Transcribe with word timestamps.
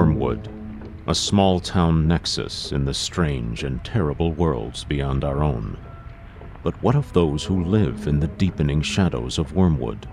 Wormwood, 0.00 0.48
a 1.06 1.14
small 1.14 1.60
town 1.60 2.08
nexus 2.08 2.72
in 2.72 2.86
the 2.86 2.94
strange 2.94 3.64
and 3.64 3.84
terrible 3.84 4.32
worlds 4.32 4.82
beyond 4.82 5.24
our 5.24 5.42
own. 5.42 5.76
But 6.62 6.82
what 6.82 6.94
of 6.94 7.12
those 7.12 7.44
who 7.44 7.62
live 7.62 8.06
in 8.06 8.18
the 8.18 8.28
deepening 8.28 8.80
shadows 8.80 9.36
of 9.36 9.52
Wormwood? 9.52 10.08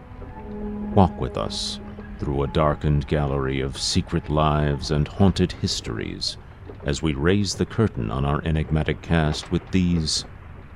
Walk 0.94 1.18
with 1.22 1.38
us 1.38 1.80
through 2.20 2.44
a 2.44 2.48
darkened 2.48 3.08
gallery 3.08 3.62
of 3.62 3.80
secret 3.80 4.30
lives 4.30 4.92
and 4.92 5.08
haunted 5.08 5.54
histories 5.54 6.36
as 6.84 7.02
we 7.02 7.14
raise 7.14 7.56
the 7.56 7.66
curtain 7.66 8.12
on 8.12 8.26
our 8.26 8.44
enigmatic 8.44 9.02
cast 9.02 9.54
with 9.54 9.72
these 9.72 10.26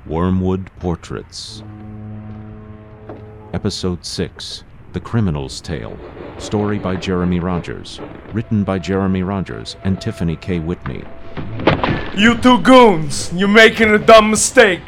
Wormwood 0.05 0.71
Portraits. 0.79 1.63
Episode 3.51 4.05
6 4.05 4.63
The 4.93 5.01
Criminal's 5.01 5.59
Tale. 5.59 5.99
Story 6.37 6.79
by 6.79 6.95
Jeremy 6.95 7.41
Rogers. 7.41 7.99
Written 8.33 8.63
by 8.63 8.79
Jeremy 8.79 9.23
Rogers 9.23 9.75
and 9.83 9.99
Tiffany 9.99 10.35
K. 10.37 10.59
Whitney. 10.59 11.03
You 12.15 12.37
two 12.37 12.59
goons, 12.61 13.31
you're 13.33 13.47
making 13.47 13.89
a 13.89 13.97
dumb 13.97 14.29
mistake. 14.29 14.81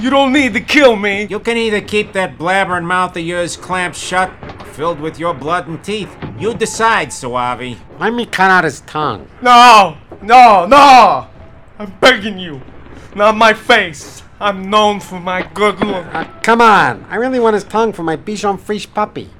You 0.00 0.10
don't 0.10 0.32
need 0.32 0.52
to 0.54 0.60
kill 0.60 0.96
me. 0.96 1.24
You 1.24 1.40
can 1.40 1.56
either 1.56 1.80
keep 1.80 2.12
that 2.12 2.38
blabbering 2.38 2.84
mouth 2.84 3.16
of 3.16 3.22
yours 3.22 3.56
clamped 3.56 3.96
shut 3.96 4.30
or 4.42 4.64
filled 4.66 5.00
with 5.00 5.18
your 5.18 5.34
blood 5.34 5.66
and 5.68 5.82
teeth. 5.82 6.14
You 6.38 6.54
decide, 6.54 7.12
Suave. 7.12 7.78
Let 7.98 8.12
me 8.12 8.26
cut 8.26 8.50
out 8.50 8.64
his 8.64 8.80
tongue. 8.82 9.28
No, 9.40 9.96
no, 10.22 10.66
no. 10.66 11.28
I'm 11.78 11.92
begging 12.00 12.38
you. 12.38 12.60
Not 13.14 13.36
my 13.36 13.54
face. 13.54 14.22
I'm 14.38 14.70
known 14.70 15.00
for 15.00 15.20
my 15.20 15.42
good 15.54 15.80
look. 15.80 16.06
Uh, 16.14 16.24
come 16.42 16.60
on. 16.60 17.04
I 17.08 17.16
really 17.16 17.40
want 17.40 17.54
his 17.54 17.64
tongue 17.64 17.92
for 17.92 18.02
my 18.02 18.16
Bichon 18.16 18.58
Frise 18.58 18.86
puppy. 18.86 19.30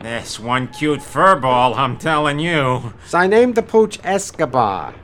This 0.00 0.40
one 0.40 0.68
cute 0.68 1.00
furball, 1.00 1.76
I'm 1.76 1.98
telling 1.98 2.38
you. 2.38 2.94
So 3.06 3.18
I 3.18 3.26
named 3.26 3.54
the 3.54 3.62
pooch 3.62 3.98
Escobar. 4.02 4.94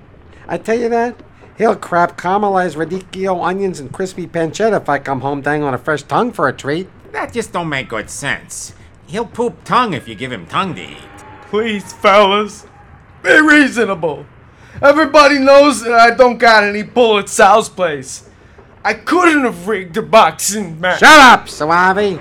I 0.49 0.57
tell 0.57 0.79
you 0.79 0.89
that? 0.89 1.23
He'll 1.59 1.77
crap 1.77 2.17
caramelized 2.17 2.77
radicchio, 2.77 3.45
onions, 3.45 3.79
and 3.79 3.93
crispy 3.93 4.27
pancetta 4.27 4.81
if 4.81 4.89
I 4.89 4.99
come 4.99 5.21
home 5.21 5.43
dangling 5.43 5.75
a 5.75 5.79
fresh 5.79 6.03
tongue 6.03 6.33
for 6.33 6.49
a 6.49 6.53
treat. 6.53 6.89
That 7.13 7.35
just 7.35 7.53
don't 7.53 7.69
make 7.69 7.91
good 7.91 8.09
sense. 8.09 8.73
He'll 9.07 9.27
poop 9.27 9.65
tongue 9.65 9.93
if 9.93 10.09
you 10.09 10.15
give 10.15 10.33
him 10.33 10.47
tongue 10.47 10.75
to 10.77 10.83
eat. 10.83 10.97
Please, 11.51 11.93
fellas, 11.93 12.67
be 13.23 13.39
reasonable. 13.39 14.25
Everybody 14.81 15.39
knows 15.39 15.83
that 15.85 15.93
I 15.93 16.15
don't 16.15 16.39
got 16.39 16.65
any 16.65 16.85
pull 16.85 17.19
at 17.19 17.29
Sal's 17.29 17.69
place. 17.69 18.31
I 18.83 18.95
couldn't 18.95 19.45
have 19.45 19.69
rigged 19.69 19.95
the 19.95 20.03
boxing 20.03 20.81
match. 20.81 21.01
Shut 21.01 21.21
up, 21.21 21.49
Suave. 21.51 22.19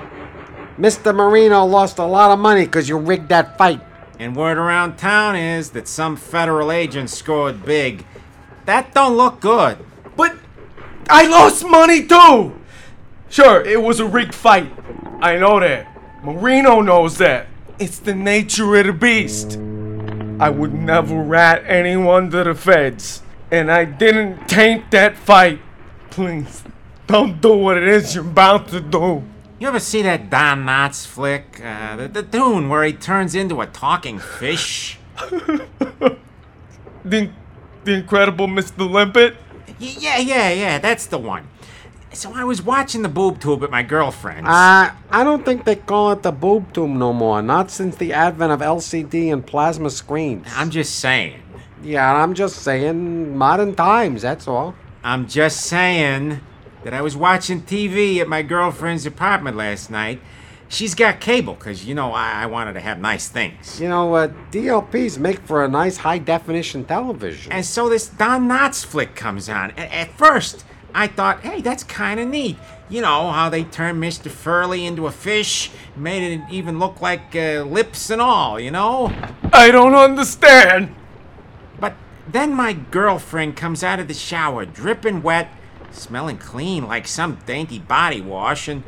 Mr. 0.78 1.16
Marino 1.16 1.64
lost 1.66 2.00
a 2.00 2.06
lot 2.06 2.32
of 2.32 2.40
money 2.40 2.66
because 2.66 2.90
you 2.90 2.98
rigged 2.98 3.30
that 3.30 3.58
fight. 3.58 3.82
And 4.20 4.36
word 4.36 4.58
around 4.58 4.98
town 4.98 5.36
is 5.36 5.72
that 5.72 5.88
some 5.88 6.18
federal 6.18 6.72
agent 6.72 7.10
scored 7.10 7.66
big. 7.66 8.06
That 8.66 8.94
don't 8.94 9.16
look 9.16 9.40
good. 9.40 9.78
But 10.18 10.36
I 11.10 11.28
lost 11.28 11.66
money 11.66 12.06
too. 12.06 12.60
Sure, 13.30 13.62
it 13.64 13.82
was 13.82 14.00
a 14.00 14.06
rigged 14.06 14.36
fight. 14.36 14.72
I 15.22 15.38
know 15.38 15.60
that. 15.60 15.88
Marino 16.24 16.82
knows 16.82 17.18
that. 17.20 17.48
It's 17.80 18.00
the 18.00 18.16
nature 18.16 18.76
of 18.76 18.86
the 18.86 18.94
beast. 18.94 19.58
I 20.40 20.50
would 20.50 20.74
never 20.74 21.22
rat 21.22 21.64
anyone 21.66 22.32
to 22.32 22.44
the 22.44 22.56
feds. 22.56 23.22
And 23.50 23.72
I 23.72 23.86
didn't 23.86 24.48
taint 24.48 24.92
that 24.92 25.16
fight. 25.16 25.62
Please, 26.10 26.64
don't 27.08 27.40
do 27.40 27.56
what 27.56 27.78
it 27.78 27.88
is 27.88 28.16
you're 28.16 28.26
about 28.26 28.68
to 28.70 28.82
do. 28.82 29.24
You 29.58 29.68
ever 29.70 29.80
see 29.80 30.02
that 30.02 30.30
Don 30.30 30.66
Knotts 30.66 31.08
flick? 31.08 31.62
Uh, 31.64 31.96
the, 31.96 32.08
the 32.10 32.24
tune 32.24 32.68
where 32.68 32.84
he 32.84 32.94
turns 32.94 33.36
into 33.36 33.62
a 33.62 33.68
talking 33.68 34.20
fish? 34.20 35.00
The, 37.06 37.30
the 37.84 37.94
incredible 37.94 38.48
Mr. 38.48 38.90
Limpet? 38.90 39.36
Yeah, 39.78 40.18
yeah, 40.18 40.50
yeah, 40.50 40.80
that's 40.80 41.06
the 41.06 41.20
one. 41.20 41.48
So 42.14 42.34
I 42.34 42.44
was 42.44 42.64
watching 42.64 43.04
the 43.04 43.10
boob 43.10 43.40
tube 43.40 43.64
at 43.64 43.70
my 43.70 43.84
girlfriend's. 43.84 44.50
Uh, 44.50 44.90
I 45.12 45.24
don't 45.24 45.46
think 45.46 45.66
they 45.66 45.76
call 45.76 46.12
it 46.14 46.24
the 46.24 46.32
boob 46.32 46.74
tube 46.74 46.90
no 46.90 47.14
more. 47.14 47.44
Not 47.44 47.70
since 47.70 47.96
the 47.98 48.12
advent 48.12 48.54
of 48.54 48.62
LCD 48.62 49.32
and 49.32 49.46
plasma 49.46 49.92
screens. 49.92 50.48
I'm 50.56 50.72
just 50.72 50.96
saying. 50.96 51.44
Yeah, 51.84 52.12
I'm 52.12 52.34
just 52.34 52.64
saying 52.64 53.38
modern 53.38 53.76
times, 53.76 54.24
that's 54.24 54.48
all. 54.48 54.74
I'm 55.04 55.28
just 55.28 55.62
saying 55.62 56.40
that 56.86 56.94
I 56.94 57.02
was 57.02 57.18
watching 57.18 57.64
TV 57.64 58.20
at 58.20 58.28
my 58.28 58.44
girlfriend's 58.44 59.08
apartment 59.08 59.58
last 59.58 59.90
night. 59.90 60.22
She's 60.68 60.94
got 60.94 61.20
cable, 61.20 61.56
because, 61.56 61.84
you 61.84 61.96
know, 61.96 62.12
I, 62.14 62.44
I 62.44 62.46
wanted 62.46 62.74
to 62.74 62.80
have 62.80 63.00
nice 63.00 63.28
things. 63.28 63.82
You 63.82 63.90
know, 63.90 64.14
uh, 64.14 64.28
DLPs 64.52 65.18
make 65.18 65.40
for 65.40 65.66
a 65.66 65.68
nice 65.68 65.98
high 65.98 66.20
definition 66.20 66.86
television. 66.86 67.52
And 67.52 67.66
so 67.66 67.90
this 67.90 68.08
Don 68.08 68.48
Knotts 68.48 68.86
flick 68.86 69.16
comes 69.16 69.50
on. 69.50 69.72
A- 69.72 69.96
at 69.96 70.12
first, 70.16 70.64
I 70.94 71.08
thought, 71.08 71.42
hey, 71.42 71.60
that's 71.62 71.84
kind 71.84 72.20
of 72.20 72.28
neat. 72.28 72.58
You 72.88 73.02
know, 73.02 73.32
how 73.32 73.50
they 73.50 73.64
turned 73.64 74.02
Mr. 74.02 74.30
Furley 74.30 74.86
into 74.86 75.08
a 75.08 75.12
fish, 75.12 75.72
made 75.96 76.22
it 76.34 76.42
even 76.52 76.78
look 76.78 77.02
like 77.02 77.36
uh, 77.36 77.64
lips 77.64 78.12
and 78.12 78.22
all, 78.22 78.60
you 78.60 78.70
know? 78.70 79.12
I 79.52 79.72
don't 79.72 79.96
understand. 79.96 80.94
But 81.80 81.96
then 82.28 82.54
my 82.54 82.74
girlfriend 82.74 83.56
comes 83.56 83.84
out 83.84 84.00
of 84.00 84.08
the 84.08 84.14
shower, 84.14 84.66
dripping 84.66 85.24
wet, 85.24 85.50
smelling 85.96 86.38
clean 86.38 86.86
like 86.86 87.08
some 87.08 87.40
dainty 87.46 87.80
body 87.80 88.22
wash, 88.22 88.68
and 88.68 88.84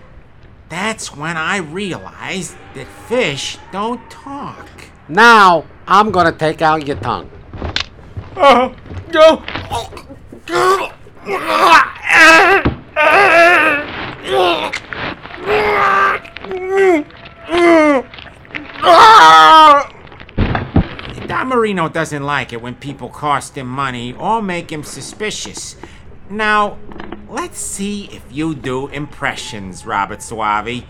that's 0.69 1.16
when 1.16 1.38
I 1.38 1.57
realized 1.57 2.56
that 2.75 2.88
fish 3.07 3.57
don't 3.72 4.09
talk. 4.09 4.68
Now, 5.09 5.66
I'm 5.88 6.12
gonna 6.12 6.31
take 6.31 6.62
out 6.62 6.85
your 6.85 6.97
tongue. 6.97 7.29
Uh, 8.35 8.73
go. 9.12 9.44
Don 21.28 21.47
Marino 21.47 21.90
doesn't 21.90 22.23
like 22.23 22.53
it 22.53 22.62
when 22.62 22.75
people 22.75 23.09
cost 23.09 23.57
him 23.57 23.67
money 23.67 24.13
or 24.13 24.41
make 24.41 24.72
him 24.72 24.84
suspicious. 24.84 25.75
Now, 26.29 26.78
let's 27.29 27.59
see 27.59 28.05
if 28.05 28.23
you 28.31 28.55
do 28.55 28.88
impressions, 28.88 29.85
Robert 29.85 30.21
Suave. 30.21 30.83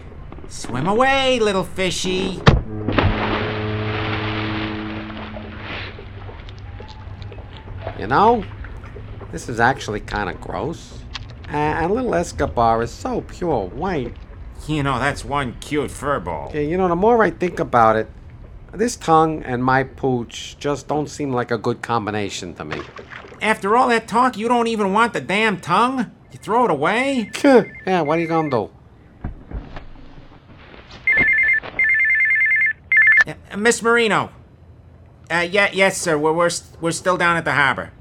Swim 0.48 0.88
away, 0.88 1.40
little 1.40 1.64
fishy. 1.64 2.42
You 8.00 8.08
know, 8.08 8.46
this 9.32 9.50
is 9.50 9.60
actually 9.60 10.00
kind 10.02 10.30
of 10.30 10.40
gross. 10.40 11.00
Uh, 11.52 11.56
and 11.56 11.94
little 11.94 12.14
Escobar 12.14 12.82
is 12.84 12.92
so 12.92 13.22
pure 13.22 13.68
white. 13.68 14.16
You 14.68 14.84
know, 14.84 15.00
that's 15.00 15.24
one 15.24 15.58
cute 15.60 15.90
furball. 15.90 16.54
Yeah, 16.54 16.62
you 16.62 16.78
know, 16.78 16.88
the 16.88 16.96
more 16.96 17.24
I 17.24 17.32
think 17.32 17.60
about 17.60 17.96
it, 17.96 18.10
this 18.74 18.96
tongue 18.96 19.44
and 19.44 19.64
my 19.64 19.84
pooch 19.84 20.58
just 20.60 20.88
don't 20.88 21.10
seem 21.10 21.32
like 21.32 21.52
a 21.52 21.58
good 21.58 21.82
combination 21.82 22.54
to 22.56 22.66
me. 22.66 22.82
After 23.42 23.78
all 23.78 23.88
that 23.90 24.08
talk, 24.08 24.38
you 24.38 24.48
don't 24.48 24.68
even 24.68 24.94
want 24.94 25.14
the 25.14 25.22
damn 25.22 25.60
tongue? 25.60 26.12
You 26.38 26.44
throw 26.44 26.66
it 26.66 26.72
away? 26.72 27.32
yeah, 27.44 28.02
what 28.02 28.20
are 28.20 28.22
you 28.22 28.28
gonna 28.28 28.50
do? 28.52 28.70
Uh, 33.28 33.58
Miss 33.58 33.82
Marino. 33.82 34.30
Uh, 35.32 35.48
yeah, 35.50 35.70
yes, 35.74 36.00
sir. 36.00 36.16
We're, 36.16 36.34
we're, 36.34 36.52
st- 36.52 36.80
we're 36.80 36.92
still 36.92 37.18
down 37.18 37.38
at 37.38 37.44
the 37.46 37.54
harbor. 37.54 37.92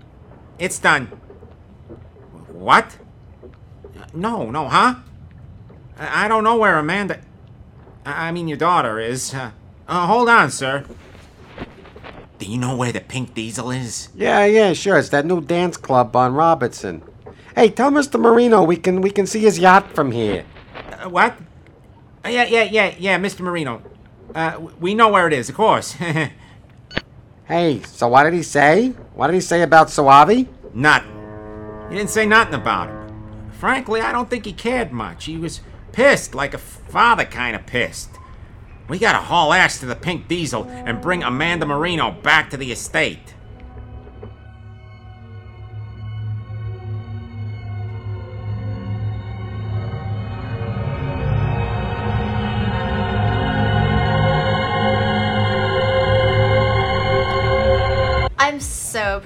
It's 0.58 0.78
done. 0.78 1.06
What? 2.52 2.98
No, 4.12 4.50
no, 4.50 4.69
huh? 4.69 4.96
I, 5.98 6.26
I 6.26 6.28
don't 6.28 6.44
know 6.44 6.56
where 6.56 6.78
Amanda. 6.78 7.20
I, 8.04 8.28
I 8.28 8.32
mean, 8.32 8.48
your 8.48 8.58
daughter 8.58 9.00
is. 9.00 9.32
Uh, 9.32 9.52
uh, 9.88 10.06
hold 10.06 10.28
on, 10.28 10.50
sir. 10.50 10.84
Do 12.38 12.44
you 12.44 12.58
know 12.58 12.76
where 12.76 12.93
the 12.93 13.00
pink 13.00 13.32
diesel 13.32 13.70
is? 13.70 14.11
Yeah, 14.14 14.44
yeah, 14.44 14.75
sure. 14.75 14.99
It's 14.99 15.08
that 15.08 15.25
new 15.25 15.40
dance 15.40 15.78
club 15.78 16.14
on 16.14 16.34
Robertson. 16.34 17.02
Hey, 17.56 17.70
tell 17.70 17.91
Mr. 17.91 18.20
Marino 18.20 18.62
we 18.62 18.76
can 18.76 19.00
we 19.00 19.11
can 19.11 19.26
see 19.26 19.41
his 19.41 19.58
yacht 19.58 19.94
from 19.94 20.12
here. 20.12 20.44
Uh, 20.93 21.08
what? 21.08 21.38
Uh, 22.23 22.29
yeah, 22.29 22.44
yeah, 22.44 22.64
yeah, 22.64 22.94
yeah, 22.99 23.19
Mr. 23.19 23.41
Marino. 23.41 23.81
Uh, 24.35 24.69
we 24.79 24.94
know 24.94 25.08
where 25.08 25.26
it 25.26 25.32
is, 25.32 25.49
of 25.49 25.55
course. 25.55 25.97
Hey, 27.47 27.81
so 27.82 28.08
what 28.08 28.25
did 28.25 28.32
he 28.32 28.43
say? 28.43 28.88
What 29.14 29.29
did 29.29 29.35
he 29.35 29.41
say 29.41 29.62
about 29.62 29.88
Suave? 29.88 30.49
Nothing. 30.75 31.87
He 31.88 31.94
didn't 31.94 32.11
say 32.11 32.26
nothing 32.26 32.55
about 32.55 32.88
him. 32.88 33.53
Frankly, 33.53 34.00
I 34.00 34.11
don't 34.11 34.29
think 34.29 34.44
he 34.44 34.52
cared 34.52 34.91
much. 34.91 35.26
He 35.26 35.37
was 35.37 35.61
pissed, 35.93 36.35
like 36.35 36.55
a 36.55 36.59
father 36.59 37.25
kind 37.25 37.55
of 37.55 37.64
pissed. 37.64 38.11
We 38.88 38.99
gotta 38.99 39.19
haul 39.19 39.52
ass 39.52 39.79
to 39.79 39.87
the 39.87 39.94
pink 39.94 40.26
diesel 40.26 40.64
and 40.64 41.00
bring 41.00 41.23
Amanda 41.23 41.67
Marino 41.67 42.11
back 42.11 42.50
to 42.50 42.56
the 42.56 42.73
estate. 42.73 43.36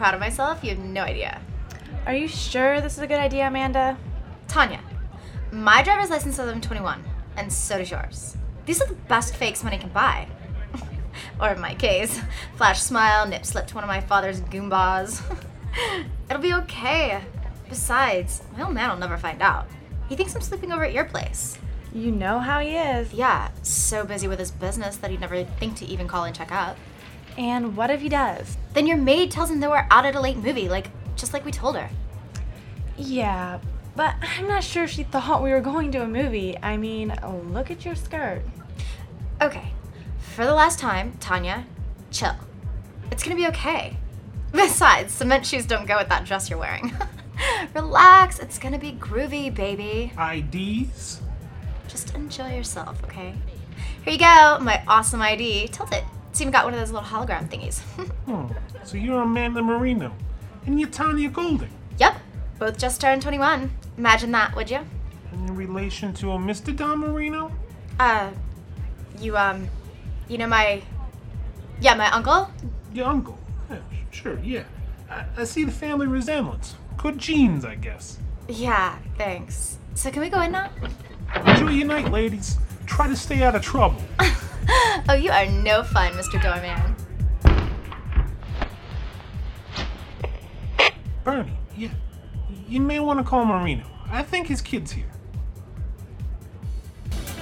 Proud 0.00 0.14
of 0.14 0.20
myself, 0.20 0.64
you 0.64 0.70
have 0.70 0.78
no 0.78 1.02
idea. 1.02 1.38
Are 2.06 2.14
you 2.14 2.26
sure 2.26 2.80
this 2.80 2.94
is 2.94 3.00
a 3.00 3.06
good 3.06 3.18
idea, 3.18 3.48
Amanda? 3.48 3.98
Tanya, 4.48 4.80
my 5.52 5.82
driver's 5.82 6.08
license 6.08 6.36
says 6.36 6.48
I'm 6.48 6.62
21, 6.62 7.04
and 7.36 7.52
so 7.52 7.76
does 7.76 7.90
yours. 7.90 8.34
These 8.64 8.80
are 8.80 8.86
the 8.86 8.94
best 8.94 9.36
fakes 9.36 9.62
money 9.62 9.76
can 9.76 9.90
buy. 9.90 10.26
or 11.40 11.50
in 11.50 11.60
my 11.60 11.74
case, 11.74 12.18
flash 12.56 12.80
smile, 12.80 13.28
nip 13.28 13.44
slip 13.44 13.66
to 13.66 13.74
one 13.74 13.84
of 13.84 13.88
my 13.88 14.00
father's 14.00 14.40
goombas. 14.40 15.20
It'll 16.30 16.40
be 16.40 16.54
okay. 16.54 17.20
Besides, 17.68 18.42
my 18.56 18.64
old 18.64 18.72
man 18.72 18.88
will 18.88 18.96
never 18.96 19.18
find 19.18 19.42
out. 19.42 19.66
He 20.08 20.16
thinks 20.16 20.34
I'm 20.34 20.40
sleeping 20.40 20.72
over 20.72 20.82
at 20.82 20.94
your 20.94 21.04
place. 21.04 21.58
You 21.92 22.10
know 22.10 22.38
how 22.38 22.60
he 22.60 22.74
is. 22.74 23.12
Yeah, 23.12 23.50
so 23.60 24.06
busy 24.06 24.28
with 24.28 24.38
his 24.38 24.50
business 24.50 24.96
that 24.96 25.10
he'd 25.10 25.20
never 25.20 25.44
think 25.44 25.76
to 25.76 25.84
even 25.84 26.08
call 26.08 26.24
and 26.24 26.34
check 26.34 26.52
up. 26.52 26.78
And 27.40 27.74
what 27.74 27.88
if 27.88 28.02
he 28.02 28.10
does? 28.10 28.58
Then 28.74 28.86
your 28.86 28.98
maid 28.98 29.30
tells 29.30 29.50
him 29.50 29.60
that 29.60 29.70
we're 29.70 29.86
out 29.90 30.04
at 30.04 30.14
a 30.14 30.20
late 30.20 30.36
movie, 30.36 30.68
like 30.68 30.90
just 31.16 31.32
like 31.32 31.42
we 31.42 31.50
told 31.50 31.74
her. 31.74 31.88
Yeah, 32.98 33.60
but 33.96 34.14
I'm 34.20 34.46
not 34.46 34.62
sure 34.62 34.86
she 34.86 35.04
thought 35.04 35.42
we 35.42 35.50
were 35.50 35.62
going 35.62 35.90
to 35.92 36.02
a 36.02 36.06
movie. 36.06 36.58
I 36.62 36.76
mean, 36.76 37.14
look 37.48 37.70
at 37.70 37.82
your 37.82 37.94
skirt. 37.94 38.42
Okay, 39.40 39.72
for 40.18 40.44
the 40.44 40.52
last 40.52 40.78
time, 40.78 41.14
Tanya, 41.18 41.64
chill. 42.10 42.34
It's 43.10 43.22
gonna 43.22 43.36
be 43.36 43.46
okay. 43.46 43.96
Besides, 44.52 45.14
cement 45.14 45.46
shoes 45.46 45.64
don't 45.64 45.86
go 45.86 45.96
with 45.96 46.10
that 46.10 46.26
dress 46.26 46.50
you're 46.50 46.58
wearing. 46.58 46.92
Relax, 47.74 48.38
it's 48.38 48.58
gonna 48.58 48.78
be 48.78 48.92
groovy, 48.92 49.52
baby. 49.54 50.12
IDs? 50.18 51.22
Just 51.88 52.14
enjoy 52.14 52.54
yourself, 52.54 53.02
okay? 53.04 53.34
Here 54.04 54.12
you 54.12 54.18
go, 54.18 54.58
my 54.60 54.82
awesome 54.86 55.22
ID. 55.22 55.68
Tilt 55.68 55.94
it. 55.94 56.04
It's 56.40 56.42
even 56.46 56.52
got 56.52 56.64
one 56.64 56.72
of 56.72 56.80
those 56.80 56.90
little 56.90 57.06
hologram 57.06 57.50
thingies. 57.50 57.82
Oh, 58.26 58.50
so 58.82 58.96
you're 58.96 59.20
Amanda 59.20 59.60
Marino. 59.60 60.10
And 60.64 60.80
you're 60.80 60.88
Tanya 60.88 61.28
Golding. 61.28 61.68
yep, 61.98 62.16
both 62.58 62.78
just 62.78 62.98
turned 62.98 63.20
21. 63.20 63.70
Imagine 63.98 64.30
that, 64.32 64.56
would 64.56 64.70
you? 64.70 64.78
In 65.34 65.54
relation 65.54 66.14
to 66.14 66.32
a 66.32 66.38
Mr. 66.38 66.74
Don 66.74 67.00
Marino? 67.00 67.52
Uh, 67.98 68.30
you, 69.18 69.36
um, 69.36 69.68
you 70.28 70.38
know 70.38 70.46
my. 70.46 70.80
Yeah, 71.82 71.92
my 71.92 72.10
uncle? 72.10 72.48
Your 72.94 73.08
uncle. 73.08 73.38
Yeah, 73.68 73.80
sure, 74.10 74.38
yeah. 74.38 74.64
I, 75.10 75.26
I 75.36 75.44
see 75.44 75.64
the 75.64 75.72
family 75.72 76.06
resemblance. 76.06 76.74
Good 76.96 77.18
genes, 77.18 77.66
I 77.66 77.74
guess. 77.74 78.16
Yeah, 78.48 78.96
thanks. 79.18 79.76
So 79.92 80.10
can 80.10 80.22
we 80.22 80.30
go 80.30 80.40
in 80.40 80.52
now? 80.52 80.70
Enjoy 81.34 81.68
your 81.68 81.86
night, 81.86 82.10
ladies. 82.10 82.56
Try 82.86 83.08
to 83.08 83.16
stay 83.16 83.42
out 83.42 83.54
of 83.56 83.60
trouble. 83.60 84.00
Oh, 85.08 85.14
you 85.14 85.30
are 85.30 85.46
no 85.46 85.82
fun, 85.82 86.12
Mr. 86.12 86.40
Doorman. 86.40 86.94
Bernie, 91.24 91.58
yeah. 91.76 91.88
You 92.68 92.80
may 92.80 93.00
want 93.00 93.18
to 93.18 93.24
call 93.24 93.44
Marino. 93.44 93.84
I 94.10 94.22
think 94.22 94.46
his 94.46 94.60
kid's 94.60 94.92
here. 94.92 95.10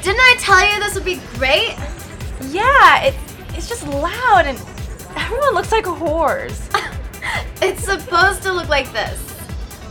Didn't 0.02 0.20
I 0.20 0.36
tell 0.38 0.66
you 0.66 0.80
this 0.80 0.94
would 0.94 1.04
be 1.04 1.20
great? 1.34 1.76
Yeah, 2.50 3.02
it, 3.02 3.14
it's 3.54 3.68
just 3.68 3.86
loud 3.86 4.46
and 4.46 4.58
everyone 5.16 5.54
looks 5.54 5.72
like 5.72 5.86
a 5.86 5.90
whores. 5.90 6.64
It's 7.60 7.84
supposed 7.84 8.42
to 8.44 8.52
look 8.52 8.68
like 8.68 8.90
this. 8.92 9.20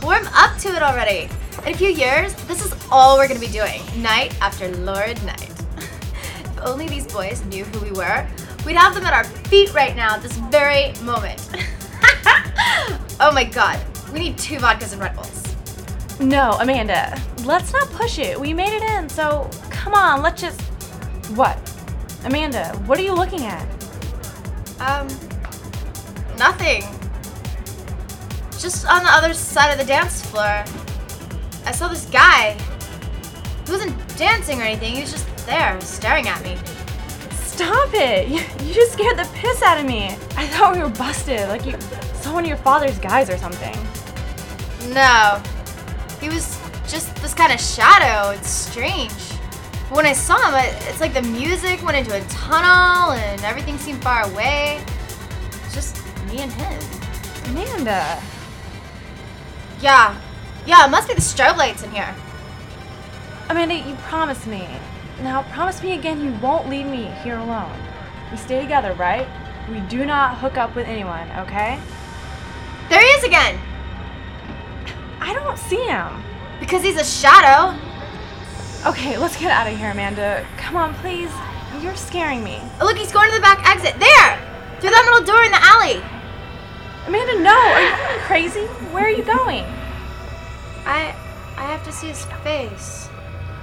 Warm 0.02 0.26
up 0.32 0.58
to 0.60 0.68
it 0.68 0.82
already. 0.82 1.28
In 1.66 1.74
a 1.74 1.76
few 1.76 1.90
years, 1.90 2.32
this 2.46 2.64
is 2.64 2.74
all 2.90 3.18
we're 3.18 3.28
gonna 3.28 3.38
be 3.38 3.46
doing, 3.46 3.82
night 4.02 4.34
after 4.40 4.68
Lord 4.78 5.22
night. 5.24 5.52
If 6.58 6.66
only 6.66 6.88
these 6.88 7.06
boys 7.06 7.44
knew 7.46 7.64
who 7.64 7.84
we 7.84 7.92
were, 7.92 8.26
we'd 8.64 8.76
have 8.76 8.94
them 8.94 9.04
at 9.04 9.12
our 9.12 9.24
feet 9.24 9.72
right 9.74 9.94
now 9.94 10.14
at 10.14 10.22
this 10.22 10.36
very 10.36 10.92
moment. 11.02 11.48
oh 13.20 13.30
my 13.32 13.44
god, 13.44 13.80
we 14.12 14.18
need 14.20 14.38
two 14.38 14.56
vodkas 14.56 14.92
and 14.92 15.00
Red 15.00 15.14
Bulls. 15.14 15.44
No, 16.20 16.52
Amanda, 16.60 17.20
let's 17.44 17.72
not 17.72 17.88
push 17.90 18.18
it. 18.18 18.38
We 18.38 18.52
made 18.52 18.74
it 18.74 18.82
in, 18.82 19.08
so 19.08 19.48
come 19.70 19.94
on, 19.94 20.22
let's 20.22 20.40
just. 20.40 20.60
What? 21.36 21.58
Amanda, 22.24 22.70
what 22.86 22.98
are 22.98 23.02
you 23.02 23.14
looking 23.14 23.44
at? 23.44 23.66
Um, 24.80 25.06
nothing. 26.36 26.82
Just 28.58 28.86
on 28.86 29.04
the 29.04 29.10
other 29.10 29.32
side 29.32 29.70
of 29.70 29.78
the 29.78 29.84
dance 29.84 30.24
floor, 30.26 30.64
I 31.64 31.72
saw 31.72 31.86
this 31.86 32.06
guy. 32.06 32.58
He 33.66 33.70
wasn't 33.70 33.94
dancing 34.16 34.60
or 34.60 34.64
anything, 34.64 34.94
he 34.94 35.02
was 35.02 35.12
just 35.12 35.28
there, 35.48 35.80
staring 35.80 36.28
at 36.28 36.42
me. 36.42 36.56
Stop 37.32 37.90
it! 37.94 38.28
You, 38.28 38.40
you 38.64 38.74
just 38.74 38.92
scared 38.92 39.18
the 39.18 39.28
piss 39.34 39.62
out 39.62 39.80
of 39.80 39.86
me. 39.86 40.10
I 40.36 40.46
thought 40.46 40.74
we 40.74 40.80
were 40.80 40.90
busted, 40.90 41.48
like 41.48 41.66
you 41.66 41.76
saw 42.14 42.34
one 42.34 42.44
of 42.44 42.48
your 42.48 42.58
father's 42.58 42.98
guys 42.98 43.30
or 43.30 43.38
something. 43.38 43.74
No, 44.92 45.42
he 46.20 46.28
was 46.28 46.60
just 46.86 47.16
this 47.16 47.34
kind 47.34 47.52
of 47.52 47.60
shadow. 47.60 48.30
It's 48.30 48.48
strange. 48.48 49.12
But 49.88 49.96
when 49.96 50.06
I 50.06 50.12
saw 50.12 50.36
him, 50.36 50.54
I, 50.54 50.66
it's 50.88 51.00
like 51.00 51.14
the 51.14 51.22
music 51.22 51.82
went 51.82 51.96
into 51.96 52.14
a 52.14 52.20
tunnel 52.28 53.12
and 53.12 53.42
everything 53.42 53.78
seemed 53.78 54.02
far 54.02 54.30
away. 54.30 54.84
It's 55.64 55.74
just 55.74 55.96
me 56.30 56.38
and 56.40 56.52
him. 56.52 56.80
Amanda. 57.46 58.22
Yeah, 59.80 60.20
yeah, 60.66 60.86
it 60.86 60.90
must 60.90 61.08
be 61.08 61.14
the 61.14 61.20
strobe 61.20 61.56
lights 61.56 61.82
in 61.82 61.90
here. 61.90 62.14
Amanda, 63.48 63.74
you 63.74 63.94
promised 63.96 64.46
me. 64.46 64.68
Now 65.22 65.42
promise 65.52 65.82
me 65.82 65.94
again 65.94 66.22
you 66.22 66.32
won't 66.40 66.68
leave 66.68 66.86
me 66.86 67.04
here 67.22 67.38
alone. 67.38 67.72
We 68.30 68.36
stay 68.36 68.60
together, 68.60 68.92
right? 68.94 69.26
We 69.70 69.80
do 69.80 70.06
not 70.06 70.38
hook 70.38 70.56
up 70.56 70.74
with 70.74 70.86
anyone, 70.86 71.30
okay? 71.32 71.80
There 72.88 73.00
he 73.00 73.06
is 73.06 73.24
again! 73.24 73.58
I 75.20 75.34
don't 75.34 75.58
see 75.58 75.84
him. 75.84 76.22
Because 76.60 76.82
he's 76.82 76.96
a 76.96 77.04
shadow. 77.04 77.76
Okay, 78.86 79.18
let's 79.18 79.38
get 79.38 79.50
out 79.50 79.70
of 79.70 79.76
here, 79.76 79.90
Amanda. 79.90 80.46
Come 80.56 80.76
on, 80.76 80.94
please. 80.94 81.30
You're 81.82 81.96
scaring 81.96 82.42
me. 82.42 82.60
Oh, 82.80 82.86
look, 82.86 82.96
he's 82.96 83.12
going 83.12 83.28
to 83.28 83.34
the 83.34 83.42
back 83.42 83.68
exit. 83.68 83.98
There! 83.98 84.48
Through 84.80 84.90
that 84.90 85.04
little 85.04 85.26
door 85.26 85.42
in 85.44 85.50
the 85.50 85.62
alley. 85.62 86.02
Amanda, 87.06 87.40
no! 87.42 87.56
Are 87.56 87.82
you 87.82 88.20
crazy? 88.22 88.66
Where 88.92 89.04
are 89.04 89.10
you 89.10 89.24
going? 89.24 89.64
I 90.86 91.14
I 91.56 91.64
have 91.64 91.84
to 91.84 91.92
see 91.92 92.08
his 92.08 92.24
face. 92.44 93.08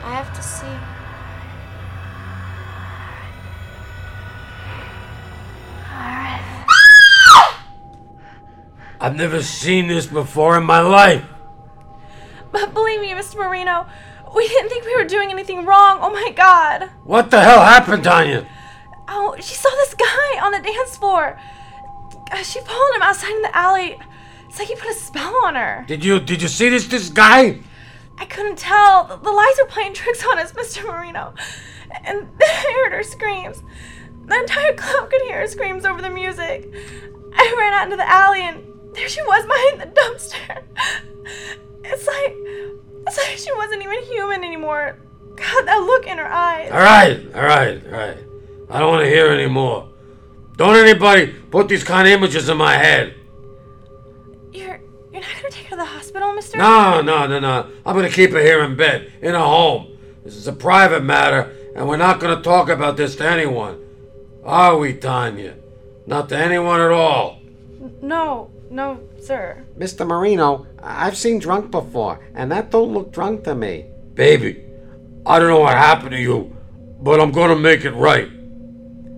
I 0.04 0.14
have 0.14 0.34
to 0.36 0.44
see. 0.44 0.95
I've 9.06 9.16
never 9.16 9.44
seen 9.44 9.86
this 9.88 10.08
before 10.08 10.58
in 10.58 10.64
my 10.64 10.80
life. 10.80 11.24
But 12.52 12.74
believe 12.74 13.00
me, 13.02 13.10
Mr. 13.10 13.36
Marino, 13.36 13.86
we 14.36 14.48
didn't 14.48 14.70
think 14.70 14.84
we 14.84 14.96
were 14.96 15.06
doing 15.06 15.30
anything 15.30 15.64
wrong. 15.64 16.00
Oh 16.02 16.10
my 16.12 16.32
god. 16.32 16.90
What 17.04 17.30
the 17.30 17.40
hell 17.40 17.62
happened, 17.62 18.04
Tanya? 18.04 18.48
Oh, 19.08 19.36
she 19.40 19.54
saw 19.54 19.70
this 19.70 19.94
guy 19.94 20.40
on 20.44 20.54
the 20.54 20.60
dance 20.60 20.98
floor. 20.98 21.40
Uh, 22.32 22.38
She 22.38 22.60
followed 22.62 22.96
him 22.96 23.04
outside 23.04 23.30
in 23.36 23.44
the 23.44 23.56
alley. 23.56 24.00
It's 24.50 24.58
like 24.58 24.70
he 24.70 24.76
put 24.76 24.90
a 24.90 24.96
spell 24.96 25.36
on 25.46 25.54
her. 25.54 25.86
Did 25.88 26.04
you 26.04 26.20
did 26.20 26.42
you 26.42 26.48
see 26.48 26.70
this 26.70 26.88
this 26.88 27.10
guy? 27.12 27.60
I 28.18 28.26
couldn't 28.26 28.58
tell. 28.58 29.04
The, 29.06 29.18
the 29.18 29.30
lights 29.32 29.60
were 29.62 29.68
playing 29.68 29.94
tricks 29.94 30.26
on 30.26 30.40
us, 30.40 30.52
Mr. 30.54 30.84
Marino. 30.84 31.36
And 32.04 32.28
then 32.40 32.50
I 32.50 32.82
heard 32.82 32.94
her 32.94 33.04
screams. 33.04 33.62
The 34.26 34.36
entire 34.36 34.74
club 34.74 35.12
could 35.12 35.22
hear 35.28 35.42
her 35.42 35.48
screams 35.48 35.86
over 35.86 36.02
the 36.02 36.10
music. 36.10 36.74
I 37.36 37.56
ran 37.56 37.72
out 37.74 37.84
into 37.84 37.98
the 37.98 38.10
alley 38.10 38.42
and 38.42 38.64
there 38.96 39.10
she 39.10 39.22
was 39.24 39.46
behind 39.46 39.82
the 39.82 40.00
dumpster. 40.00 40.64
It's 41.84 42.08
like 42.08 42.36
it's 43.08 43.18
like 43.18 43.38
she 43.38 43.54
wasn't 43.54 43.84
even 43.84 44.02
human 44.04 44.44
anymore. 44.44 44.98
God, 45.36 45.68
that 45.68 45.78
look 45.78 46.08
in 46.08 46.18
her 46.18 46.28
eyes. 46.28 46.72
All 46.72 46.80
right, 46.80 47.36
all 47.36 47.44
right, 47.44 47.86
all 47.86 47.92
right. 47.92 48.18
I 48.70 48.80
don't 48.80 48.90
want 48.90 49.04
to 49.04 49.10
hear 49.10 49.28
anymore. 49.28 49.90
Don't 50.58 50.76
anybody 50.76 51.28
put 51.28 51.68
these 51.68 51.84
kind 51.84 52.08
of 52.08 52.14
images 52.14 52.50
in 52.50 52.58
my 52.58 52.78
head. 52.78 53.14
You're 54.52 54.80
you're 55.12 55.22
not 55.22 55.36
gonna 55.36 55.50
take 55.52 55.66
her 55.66 55.70
to 55.72 55.76
the 55.76 55.86
hospital, 55.86 56.30
Mr. 56.30 56.58
No, 56.58 57.02
no, 57.02 57.28
no, 57.28 57.40
no. 57.40 57.70
I'm 57.86 57.96
gonna 57.96 58.10
keep 58.10 58.32
her 58.32 58.40
here 58.40 58.64
in 58.64 58.76
bed, 58.76 59.12
in 59.22 59.36
a 59.36 59.40
home. 59.40 59.98
This 60.24 60.36
is 60.36 60.48
a 60.48 60.54
private 60.54 61.04
matter, 61.04 61.54
and 61.76 61.88
we're 61.88 61.98
not 61.98 62.20
gonna 62.20 62.42
talk 62.42 62.70
about 62.70 62.98
this 62.98 63.16
to 63.18 63.28
anyone. 63.28 63.80
Are 64.44 64.78
we, 64.78 64.94
Tanya? 64.94 65.56
Not 66.08 66.30
to 66.30 66.38
anyone 66.38 66.80
at 66.82 66.92
all. 66.92 67.42
No, 68.02 68.50
no, 68.76 69.00
sir. 69.22 69.64
Mr. 69.78 70.06
Marino, 70.06 70.68
I- 70.84 71.08
I've 71.08 71.18
seen 71.18 71.40
drunk 71.40 71.72
before, 71.72 72.20
and 72.36 72.52
that 72.52 72.72
don't 72.72 72.94
look 72.94 73.12
drunk 73.12 73.44
to 73.46 73.56
me. 73.56 73.86
Baby, 74.14 74.64
I 75.26 75.40
don't 75.40 75.48
know 75.48 75.62
what 75.62 75.76
happened 75.76 76.12
to 76.12 76.22
you, 76.22 76.56
but 77.02 77.20
I'm 77.22 77.32
gonna 77.32 77.56
make 77.56 77.86
it 77.86 77.92
right. 77.96 78.30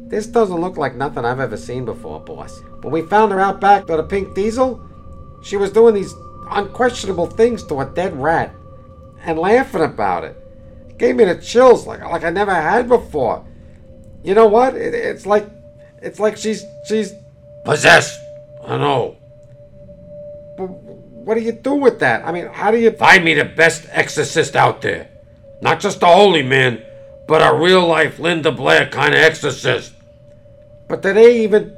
This 0.09 0.27
doesn't 0.27 0.61
look 0.61 0.77
like 0.77 0.95
nothing 0.95 1.25
I've 1.25 1.39
ever 1.39 1.57
seen 1.57 1.83
before, 1.85 2.19
boss. 2.21 2.61
When 2.81 2.93
we 2.93 3.01
found 3.01 3.31
her 3.31 3.39
out 3.39 3.59
back 3.59 3.85
to 3.87 3.97
the 3.97 4.03
pink 4.03 4.35
diesel, 4.35 4.79
she 5.41 5.57
was 5.57 5.71
doing 5.71 5.93
these 5.95 6.13
unquestionable 6.51 7.27
things 7.27 7.63
to 7.63 7.81
a 7.81 7.85
dead 7.85 8.15
rat 8.21 8.53
and 9.25 9.37
laughing 9.37 9.81
about 9.81 10.23
it. 10.23 10.37
Gave 10.97 11.15
me 11.15 11.25
the 11.25 11.35
chills 11.35 11.85
like 11.85 12.01
like 12.03 12.23
I 12.23 12.29
never 12.29 12.53
had 12.53 12.87
before. 12.87 13.43
You 14.23 14.33
know 14.33 14.47
what? 14.47 14.75
It, 14.75 14.93
it's 14.93 15.25
like 15.25 15.47
it's 16.01 16.19
like 16.19 16.37
she's 16.37 16.63
she's 16.87 17.11
Possessed. 17.65 18.17
I 18.65 18.77
know. 18.77 19.17
But 20.57 20.65
what 20.65 21.35
do 21.35 21.41
you 21.41 21.51
do 21.51 21.75
with 21.75 21.99
that? 21.99 22.25
I 22.25 22.31
mean, 22.31 22.47
how 22.47 22.71
do 22.71 22.79
you. 22.79 22.91
Find 22.91 23.23
me 23.23 23.35
the 23.35 23.45
best 23.45 23.85
exorcist 23.91 24.55
out 24.55 24.81
there. 24.81 25.09
Not 25.61 25.79
just 25.79 26.01
a 26.01 26.07
holy 26.07 26.43
man, 26.43 26.83
but 27.27 27.41
a 27.41 27.55
real 27.55 27.85
life 27.85 28.19
Linda 28.19 28.51
Blair 28.51 28.89
kind 28.89 29.13
of 29.13 29.21
exorcist. 29.21 29.93
But 30.87 31.01
do 31.01 31.13
they 31.13 31.43
even. 31.43 31.77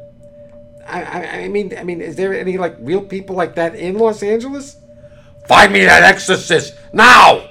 I, 0.88 1.04
I, 1.04 1.20
I 1.44 1.48
mean, 1.50 1.78
I 1.78 1.84
mean, 1.84 2.02
is 2.02 2.16
there 2.16 2.34
any 2.34 2.58
like 2.58 2.76
real 2.80 3.02
people 3.02 3.36
like 3.36 3.56
that 3.56 3.76
in 3.76 3.98
Los 3.98 4.24
Angeles? 4.24 4.78
Find 5.46 5.74
me 5.74 5.84
that 5.84 6.04
exorcist 6.04 6.76
now! 6.94 7.50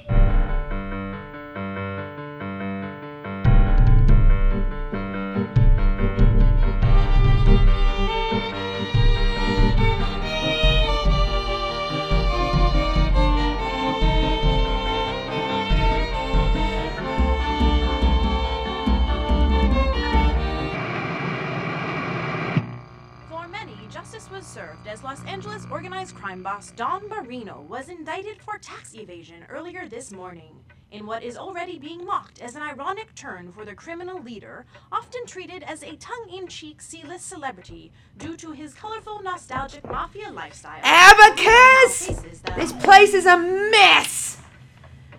Don 26.79 27.09
Marino 27.09 27.67
was 27.69 27.89
indicted 27.89 28.41
for 28.41 28.57
tax 28.57 28.95
evasion 28.95 29.45
earlier 29.49 29.89
this 29.89 30.13
morning. 30.13 30.55
In 30.93 31.07
what 31.07 31.25
is 31.25 31.37
already 31.37 31.77
being 31.77 32.05
mocked 32.05 32.41
as 32.41 32.55
an 32.55 32.63
ironic 32.63 33.13
turn 33.17 33.51
for 33.51 33.65
the 33.65 33.75
criminal 33.75 34.23
leader, 34.23 34.65
often 34.93 35.27
treated 35.27 35.65
as 35.65 35.83
a 35.83 35.97
tongue 35.97 36.29
in 36.33 36.47
cheek 36.47 36.81
C 36.81 37.03
list 37.03 37.27
celebrity 37.27 37.91
due 38.17 38.37
to 38.37 38.53
his 38.53 38.75
colorful, 38.75 39.21
nostalgic 39.25 39.85
mafia 39.91 40.31
lifestyle. 40.31 40.79
Abacus! 40.85 42.07
This 42.55 42.73
place 42.75 43.13
is 43.13 43.27
a 43.27 43.37
mess! 43.37 44.39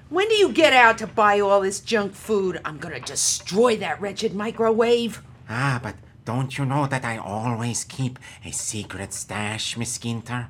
When 0.07 0.29
do 0.29 0.35
you 0.35 0.53
get 0.53 0.71
out 0.71 0.97
to 0.99 1.07
buy 1.07 1.41
all 1.41 1.59
this 1.59 1.81
junk 1.81 2.13
food? 2.13 2.61
I'm 2.63 2.77
gonna 2.77 3.01
destroy 3.01 3.75
that 3.75 3.99
wretched 3.99 4.33
microwave. 4.33 5.21
Ah, 5.49 5.81
but 5.83 5.95
don't 6.23 6.57
you 6.57 6.63
know 6.63 6.87
that 6.87 7.03
I 7.03 7.17
always 7.17 7.83
keep 7.83 8.17
a 8.45 8.51
secret 8.51 9.11
stash, 9.11 9.75
Miss 9.75 9.97
Ginter? 9.97 10.47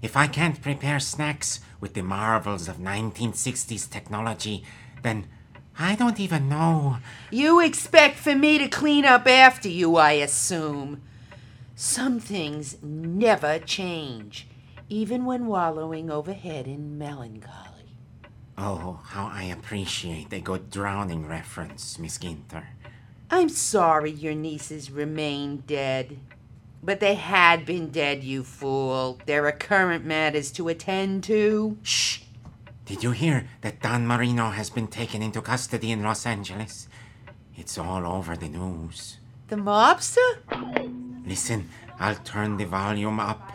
If 0.00 0.16
I 0.16 0.28
can't 0.28 0.62
prepare 0.62 1.00
snacks 1.00 1.60
with 1.80 1.94
the 1.94 2.02
marvels 2.02 2.68
of 2.68 2.76
1960s 2.76 3.90
technology, 3.90 4.64
then 5.02 5.26
I 5.78 5.94
don't 5.94 6.20
even 6.20 6.48
know. 6.48 6.98
You 7.30 7.60
expect 7.60 8.16
for 8.16 8.34
me 8.34 8.58
to 8.58 8.68
clean 8.68 9.04
up 9.04 9.26
after 9.26 9.68
you, 9.68 9.96
I 9.96 10.12
assume. 10.12 11.02
Some 11.74 12.18
things 12.20 12.76
never 12.82 13.58
change, 13.58 14.48
even 14.88 15.24
when 15.24 15.46
wallowing 15.46 16.10
overhead 16.10 16.66
in 16.66 16.98
melancholy. 16.98 17.96
Oh, 18.56 19.00
how 19.04 19.26
I 19.32 19.44
appreciate 19.44 20.32
a 20.32 20.40
good 20.40 20.70
drowning 20.70 21.28
reference, 21.28 21.98
Miss 21.98 22.18
Ginter. 22.18 22.64
I'm 23.30 23.48
sorry 23.48 24.10
your 24.10 24.34
nieces 24.34 24.90
remain 24.90 25.58
dead. 25.66 26.18
But 26.82 27.00
they 27.00 27.14
had 27.14 27.66
been 27.66 27.90
dead, 27.90 28.22
you 28.24 28.44
fool. 28.44 29.18
There 29.26 29.46
are 29.46 29.52
current 29.52 30.04
matters 30.04 30.50
to 30.52 30.68
attend 30.68 31.24
to. 31.24 31.76
Shh! 31.82 32.20
Did 32.86 33.02
you 33.02 33.10
hear 33.10 33.48
that 33.60 33.82
Don 33.82 34.06
Marino 34.06 34.50
has 34.50 34.70
been 34.70 34.86
taken 34.86 35.20
into 35.20 35.42
custody 35.42 35.90
in 35.92 36.02
Los 36.02 36.24
Angeles? 36.24 36.88
It's 37.56 37.76
all 37.76 38.06
over 38.06 38.36
the 38.36 38.48
news. 38.48 39.18
The 39.48 39.56
mobster? 39.56 40.38
Listen, 41.26 41.68
I'll 41.98 42.14
turn 42.16 42.56
the 42.56 42.64
volume 42.64 43.18
up 43.20 43.52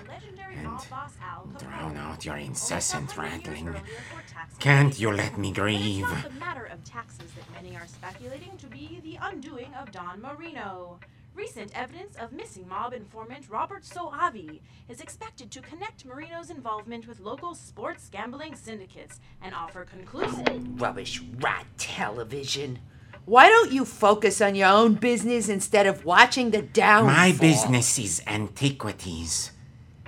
and 0.55 0.65
mob 0.65 0.89
boss 0.89 1.13
Al 1.23 1.45
Capone. 1.45 1.59
drown 1.59 1.97
out 1.97 2.25
your 2.25 2.35
incessant 2.37 3.09
several 3.09 3.29
rattling. 3.29 3.67
earlier 3.69 3.81
for 3.81 4.33
tax 4.33 4.57
Can't 4.59 4.99
you 4.99 5.11
let 5.11 5.37
me 5.37 5.51
grieve? 5.51 6.03
it's 6.03 6.11
not 6.11 6.23
the 6.25 6.39
matter 6.39 6.65
of 6.65 6.83
taxes 6.83 7.31
that 7.35 7.63
many 7.63 7.75
are 7.75 7.87
speculating 7.87 8.55
to 8.57 8.67
be 8.67 8.99
the 9.03 9.17
undoing 9.21 9.73
of 9.73 9.91
Don 9.91 10.21
Marino. 10.21 10.99
Recent 11.35 11.71
evidence 11.73 12.15
of 12.17 12.31
missing 12.31 12.67
mob 12.67 12.93
informant 12.93 13.49
Robert 13.49 13.81
Soavi 13.81 14.59
is 14.87 15.01
expected 15.01 15.49
to 15.49 15.61
connect 15.61 16.05
Marino's 16.05 16.51
involvement 16.51 17.07
with 17.07 17.19
local 17.19 17.55
sports 17.55 18.07
gambling 18.11 18.55
syndicates 18.55 19.19
and 19.41 19.55
offer 19.55 19.83
conclusive. 19.83 20.79
Rubbish 20.79 21.23
rat 21.39 21.65
television. 21.79 22.77
Why 23.25 23.49
don't 23.49 23.71
you 23.71 23.83
focus 23.83 24.41
on 24.41 24.53
your 24.53 24.67
own 24.67 24.93
business 24.93 25.49
instead 25.49 25.87
of 25.87 26.05
watching 26.05 26.51
the 26.51 26.61
downfall? 26.61 27.15
My 27.15 27.31
business 27.31 27.97
is 27.97 28.21
antiquities. 28.27 29.53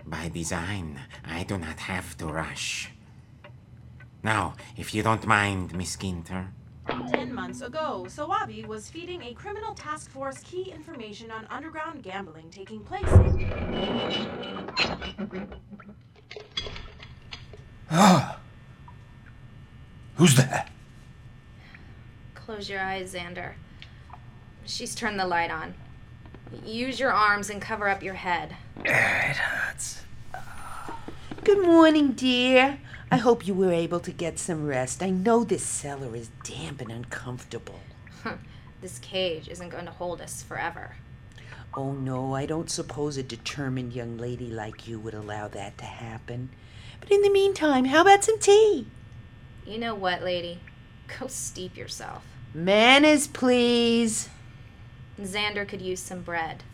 By 0.05 0.29
design, 0.29 1.00
I 1.24 1.44
do 1.44 1.58
not 1.58 1.79
have 1.79 2.15
to 2.17 2.27
rush. 2.27 2.91
Now, 4.22 4.53
if 4.77 4.94
you 4.94 5.01
don't 5.01 5.25
mind, 5.25 5.74
Miss 5.74 5.98
Ginter. 5.98 6.50
Ten 6.88 7.34
months 7.34 7.62
ago, 7.62 8.06
Sawabi 8.08 8.65
was 8.65 8.89
feeding 8.89 9.24
a 9.24 9.34
criminal 9.34 9.74
task 9.74 10.12
force 10.12 10.39
key 10.39 10.72
information 10.72 11.32
on 11.32 11.46
underground 11.50 12.04
gambling 12.04 12.50
taking 12.51 12.82
place 12.82 13.08
in. 13.08 13.36
Who's 20.15 20.36
there? 20.36 20.65
Close 22.36 22.70
your 22.70 22.80
eyes, 22.80 23.13
Xander. 23.13 23.54
She's 24.65 24.94
turned 24.96 25.20
the 25.20 25.27
light 25.27 25.51
on. 25.51 25.74
Use 26.63 27.00
your 27.00 27.12
arms 27.12 27.50
and 27.50 27.62
cover 27.62 27.89
up 27.89 28.04
your 28.04 28.13
head. 28.13 28.56
It 28.84 28.92
hurts. 29.38 30.04
Good 31.44 31.65
morning, 31.65 32.12
dear. 32.13 32.80
I 33.15 33.19
hope 33.19 33.48
you 33.48 33.53
were 33.53 33.72
able 33.72 34.01
to 34.01 34.12
get 34.12 34.38
some 34.38 34.67
rest. 34.67 35.01
I 35.01 35.10
know 35.10 35.45
this 35.45 35.63
cellar 35.63 36.17
is 36.17 36.31
damp 36.43 36.81
and 36.81 36.91
uncomfortable. 36.91 37.79
This 38.81 39.00
cage 39.00 39.48
isn't 39.48 39.69
going 39.69 39.86
to 39.86 39.91
hold 39.91 40.19
us 40.19 40.43
forever. 40.43 40.98
Oh, 41.74 41.93
no, 41.93 42.36
I 42.36 42.45
don't 42.45 42.69
suppose 42.69 43.15
a 43.15 43.24
determined 43.24 43.93
young 43.93 44.17
lady 44.17 44.50
like 44.51 44.86
you 44.86 45.00
would 45.00 45.13
allow 45.13 45.48
that 45.48 45.77
to 45.77 45.86
happen. 45.86 46.50
But 47.00 47.10
in 47.10 47.22
the 47.22 47.29
meantime, 47.29 47.86
how 47.86 48.01
about 48.01 48.25
some 48.25 48.38
tea? 48.38 48.88
You 49.65 49.77
know 49.77 49.95
what, 49.95 50.22
lady? 50.22 50.60
Go 51.17 51.27
steep 51.27 51.77
yourself. 51.77 52.25
Manners, 52.53 53.27
please. 53.27 54.27
Xander 55.22 55.65
could 55.65 55.81
use 55.81 56.01
some 56.01 56.22
bread. 56.22 56.65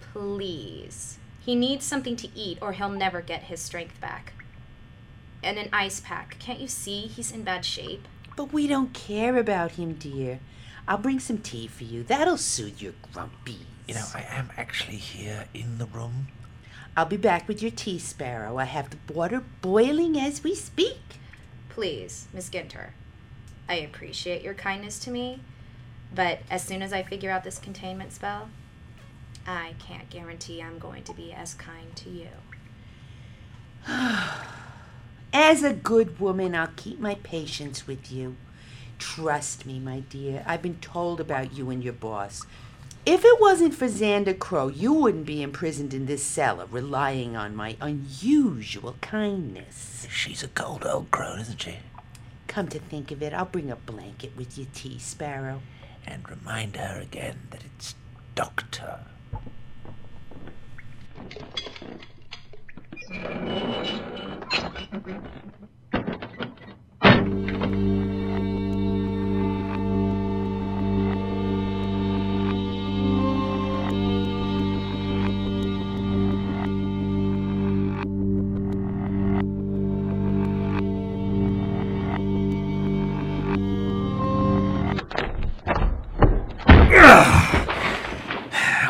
Please. 0.00 1.18
He 1.40 1.54
needs 1.54 1.84
something 1.84 2.16
to 2.16 2.34
eat 2.34 2.56
or 2.62 2.72
he'll 2.72 2.88
never 2.88 3.20
get 3.20 3.42
his 3.42 3.60
strength 3.60 4.00
back. 4.00 4.32
And 5.42 5.58
an 5.58 5.68
ice 5.72 6.00
pack. 6.00 6.38
Can't 6.38 6.60
you 6.60 6.68
see 6.68 7.02
he's 7.02 7.32
in 7.32 7.42
bad 7.42 7.64
shape? 7.64 8.06
But 8.36 8.52
we 8.52 8.66
don't 8.66 8.92
care 8.92 9.36
about 9.36 9.72
him, 9.72 9.94
dear. 9.94 10.40
I'll 10.86 10.98
bring 10.98 11.20
some 11.20 11.38
tea 11.38 11.66
for 11.66 11.84
you. 11.84 12.02
That'll 12.02 12.36
soothe 12.36 12.80
your 12.80 12.94
grumpies. 13.12 13.66
You 13.86 13.94
know, 13.94 14.06
I 14.14 14.24
am 14.30 14.50
actually 14.56 14.96
here 14.96 15.46
in 15.54 15.78
the 15.78 15.86
room. 15.86 16.28
I'll 16.96 17.06
be 17.06 17.16
back 17.16 17.48
with 17.48 17.62
your 17.62 17.70
tea, 17.70 17.98
Sparrow. 17.98 18.58
I 18.58 18.64
have 18.64 18.90
the 18.90 19.12
water 19.12 19.42
boiling 19.62 20.18
as 20.18 20.42
we 20.42 20.54
speak. 20.54 21.00
Please, 21.68 22.26
Miss 22.32 22.50
Ginter. 22.50 22.90
I 23.68 23.76
appreciate 23.76 24.42
your 24.42 24.54
kindness 24.54 24.98
to 25.00 25.10
me, 25.10 25.40
but 26.14 26.40
as 26.50 26.62
soon 26.64 26.82
as 26.82 26.92
I 26.92 27.02
figure 27.02 27.30
out 27.30 27.44
this 27.44 27.58
containment 27.58 28.12
spell, 28.12 28.50
I 29.46 29.74
can't 29.78 30.10
guarantee 30.10 30.62
I'm 30.62 30.78
going 30.78 31.04
to 31.04 31.14
be 31.14 31.32
as 31.32 31.54
kind 31.54 31.94
to 31.96 32.10
you. 32.10 32.28
As 35.32 35.62
a 35.62 35.72
good 35.72 36.18
woman, 36.18 36.54
I'll 36.54 36.70
keep 36.76 36.98
my 36.98 37.16
patience 37.16 37.86
with 37.86 38.10
you. 38.10 38.36
Trust 38.98 39.66
me, 39.66 39.78
my 39.78 40.00
dear. 40.00 40.42
I've 40.46 40.62
been 40.62 40.78
told 40.80 41.20
about 41.20 41.52
you 41.52 41.70
and 41.70 41.84
your 41.84 41.92
boss. 41.92 42.46
If 43.04 43.24
it 43.24 43.40
wasn't 43.40 43.74
for 43.74 43.86
Xander 43.86 44.38
Crow, 44.38 44.68
you 44.68 44.92
wouldn't 44.92 45.26
be 45.26 45.42
imprisoned 45.42 45.94
in 45.94 46.06
this 46.06 46.22
cellar, 46.22 46.66
relying 46.70 47.36
on 47.36 47.56
my 47.56 47.76
unusual 47.80 48.96
kindness. 49.00 50.06
She's 50.10 50.42
a 50.42 50.48
cold 50.48 50.84
old 50.84 51.10
crone, 51.10 51.40
isn't 51.40 51.62
she? 51.62 51.76
Come 52.46 52.68
to 52.68 52.78
think 52.78 53.10
of 53.10 53.22
it, 53.22 53.32
I'll 53.32 53.44
bring 53.44 53.70
a 53.70 53.76
blanket 53.76 54.32
with 54.36 54.58
your 54.58 54.66
tea, 54.74 54.98
Sparrow. 54.98 55.62
And 56.06 56.28
remind 56.28 56.76
her 56.76 57.00
again 57.00 57.38
that 57.50 57.62
it's 57.64 57.94
Doctor. 58.34 59.00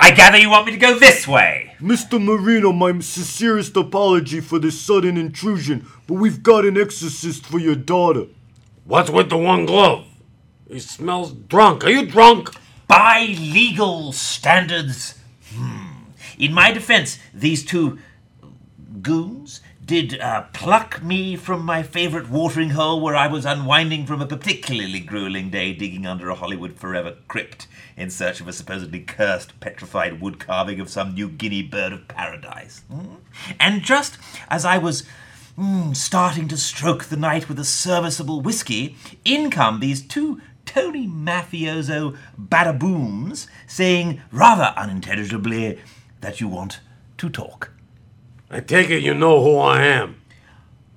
I 0.01 0.13
gather 0.17 0.39
you 0.39 0.49
want 0.51 0.67
me 0.67 0.73
to 0.73 0.79
go 0.79 0.99
this 0.99 1.27
way. 1.29 1.68
Mr. 1.81 2.23
Marino, 2.23 2.73
my 2.73 2.91
sincerest 2.99 3.77
apology 3.77 4.41
for 4.41 4.59
this 4.59 4.81
sudden 4.81 5.17
intrusion, 5.17 5.87
but 6.07 6.15
we've 6.15 6.43
got 6.43 6.65
an 6.65 6.77
exorcist 6.77 7.47
for 7.47 7.59
your 7.59 7.77
daughter. 7.77 8.27
What's 8.85 9.11
with 9.11 9.31
the 9.31 9.37
one 9.37 9.65
glove? 9.67 10.07
He 10.69 10.81
smells 10.81 11.33
drunk. 11.33 11.85
Are 11.85 11.91
you 11.91 12.07
drunk? 12.07 12.51
By 12.89 13.27
legal 13.39 14.13
standards, 14.13 15.15
hmm. 15.55 15.89
In 16.39 16.55
my 16.55 16.71
defense, 16.71 17.19
these 17.35 17.65
two 17.65 17.99
goons 19.03 19.61
did 19.89 20.21
uh, 20.21 20.43
pluck 20.53 21.03
me 21.03 21.35
from 21.35 21.65
my 21.65 21.83
favorite 21.83 22.29
watering 22.29 22.71
hole 22.71 23.01
where 23.01 23.17
I 23.17 23.27
was 23.27 23.47
unwinding 23.47 24.05
from 24.05 24.21
a 24.21 24.27
particularly 24.27 25.01
grueling 25.01 25.49
day 25.49 25.73
digging 25.73 26.07
under 26.07 26.29
a 26.29 26.35
Hollywood 26.35 26.77
Forever 26.77 27.17
crypt 27.27 27.67
in 27.97 28.11
search 28.11 28.39
of 28.39 28.47
a 28.47 28.53
supposedly 28.53 29.01
cursed 29.01 29.59
petrified 29.61 30.21
wood 30.21 30.39
carving 30.39 30.79
of 30.79 30.91
some 30.91 31.15
New 31.15 31.31
Guinea 31.31 31.63
bird 31.63 31.95
of 31.95 32.07
paradise. 32.07 32.83
Hmm? 32.91 33.15
And 33.59 33.81
just 33.81 34.19
as 34.51 34.67
I 34.67 34.77
was 34.77 35.05
mm, 35.59 35.97
starting 35.97 36.49
to 36.49 36.59
stroke 36.59 37.05
the 37.05 37.17
night 37.17 37.49
with 37.49 37.59
a 37.59 37.65
serviceable 37.65 38.43
whiskey, 38.43 38.95
in 39.25 39.51
come 39.51 39.81
these 39.81 40.03
two 40.03 40.39
Tony 40.67 41.09
mafioso 41.09 42.15
badabooms 42.39 43.47
saying 43.67 44.21
rather 44.33 44.75
unintelligibly 44.77 45.79
that 46.21 46.43
you 46.43 46.49
want 46.49 46.81
to 47.17 47.31
talk. 47.31 47.73
I 48.51 48.61
take 48.61 48.89
it 48.89 49.03
you 49.03 49.13
know 49.13 49.43
who 49.43 49.59
I 49.59 49.83
am. 49.83 50.23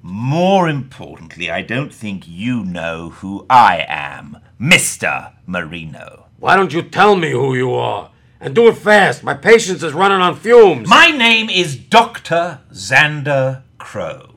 More 0.01 0.69
importantly, 0.69 1.51
I 1.51 1.61
don't 1.61 1.93
think 1.93 2.23
you 2.25 2.63
know 2.63 3.09
who 3.09 3.45
I 3.49 3.85
am, 3.89 4.37
Mr. 4.57 5.33
Marino. 5.45 6.27
Why 6.39 6.55
don't 6.55 6.71
you 6.71 6.81
tell 6.81 7.17
me 7.17 7.31
who 7.31 7.53
you 7.53 7.73
are? 7.73 8.11
And 8.39 8.55
do 8.55 8.69
it 8.69 8.77
fast. 8.77 9.21
My 9.21 9.33
patience 9.33 9.83
is 9.83 9.91
running 9.91 10.21
on 10.21 10.37
fumes. 10.37 10.87
My 10.87 11.07
name 11.07 11.49
is 11.49 11.75
Dr. 11.75 12.61
Xander 12.71 13.63
Crow. 13.77 14.35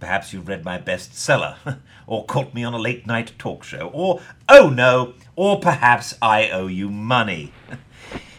Perhaps 0.00 0.32
you've 0.32 0.48
read 0.48 0.64
my 0.64 0.78
bestseller, 0.78 1.80
or 2.06 2.24
caught 2.24 2.54
me 2.54 2.64
on 2.64 2.72
a 2.72 2.78
late 2.78 3.06
night 3.06 3.32
talk 3.38 3.62
show, 3.62 3.90
or, 3.92 4.22
oh 4.48 4.70
no, 4.70 5.12
or 5.36 5.60
perhaps 5.60 6.14
I 6.22 6.48
owe 6.48 6.66
you 6.66 6.88
money. 6.88 7.52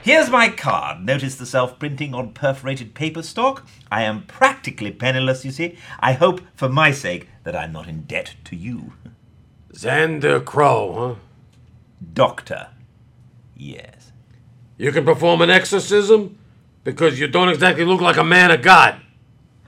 Here's 0.01 0.29
my 0.29 0.48
card. 0.48 1.06
Notice 1.06 1.36
the 1.36 1.46
self 1.46 1.77
printing 1.77 2.13
on 2.13 2.32
perforated 2.32 2.94
paper 2.94 3.22
stock? 3.22 3.68
I 3.91 4.03
am 4.03 4.24
practically 4.24 4.91
penniless, 4.91 5.44
you 5.44 5.51
see. 5.51 5.77
I 6.00 6.13
hope, 6.13 6.39
for 6.56 6.70
my 6.70 6.91
sake, 6.91 7.27
that 7.44 7.53
I'm 7.53 7.74
not 7.74 7.89
in 7.89 8.03
debt 8.03 8.36
to 8.46 8.56
you. 8.56 8.94
Xander 9.74 10.44
Crow, 10.44 10.94
huh? 10.94 11.15
Doctor. 12.13 12.70
Yes. 13.58 14.13
You 14.77 14.94
can 14.94 15.03
perform 15.03 15.41
an 15.41 15.50
exorcism? 15.50 16.38
Because 16.86 17.20
you 17.20 17.27
don't 17.27 17.50
exactly 17.50 17.84
look 17.84 18.00
like 18.00 18.18
a 18.18 18.24
man 18.24 18.51
of 18.51 18.62
God. 18.62 19.01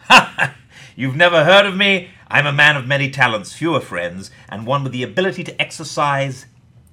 Ha! 0.04 0.56
You've 0.96 1.18
never 1.18 1.44
heard 1.44 1.66
of 1.66 1.76
me? 1.76 2.10
I'm 2.30 2.48
a 2.48 2.54
man 2.54 2.78
of 2.78 2.88
many 2.88 3.10
talents, 3.10 3.52
fewer 3.52 3.82
friends, 3.82 4.32
and 4.48 4.66
one 4.66 4.84
with 4.84 4.94
the 4.94 5.04
ability 5.04 5.44
to 5.44 5.62
exercise 5.62 6.46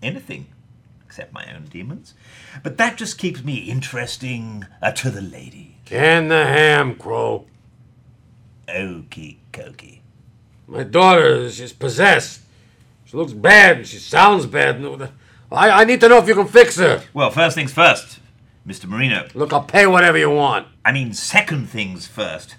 anything 0.03 0.49
except 1.19 1.35
my 1.35 1.53
own 1.53 1.65
demons. 1.65 2.15
But 2.63 2.77
that 2.79 2.97
just 2.97 3.19
keeps 3.19 3.43
me 3.43 3.57
interesting 3.57 4.67
uh, 4.81 4.93
to 4.93 5.11
the 5.11 5.21
lady. 5.21 5.79
Can 5.85 6.29
the 6.29 6.45
ham, 6.45 6.95
Crow. 6.95 7.47
Okey 8.69 9.41
dokey. 9.53 9.99
My 10.69 10.85
daughter, 10.85 11.51
she's 11.51 11.73
possessed. 11.73 12.43
She 13.05 13.17
looks 13.17 13.33
bad 13.33 13.79
and 13.79 13.87
she 13.87 13.97
sounds 13.97 14.47
bad. 14.47 15.11
I, 15.51 15.71
I 15.71 15.85
need 15.85 16.01
to 16.03 16.09
know 16.09 16.19
if 16.19 16.29
you 16.29 16.35
can 16.37 16.47
fix 16.47 16.77
her. 16.77 17.03
Well, 17.13 17.31
first 17.33 17.57
things 17.57 17.73
first, 17.73 18.21
Mr. 18.65 18.85
Marino. 18.85 19.27
Look, 19.35 19.53
I'll 19.53 19.65
pay 19.65 19.89
whatever 19.89 20.19
you 20.19 20.31
want. 20.31 20.69
I 20.85 20.93
mean, 20.93 21.15
second 21.15 21.69
things 21.69 22.07
first. 22.07 22.55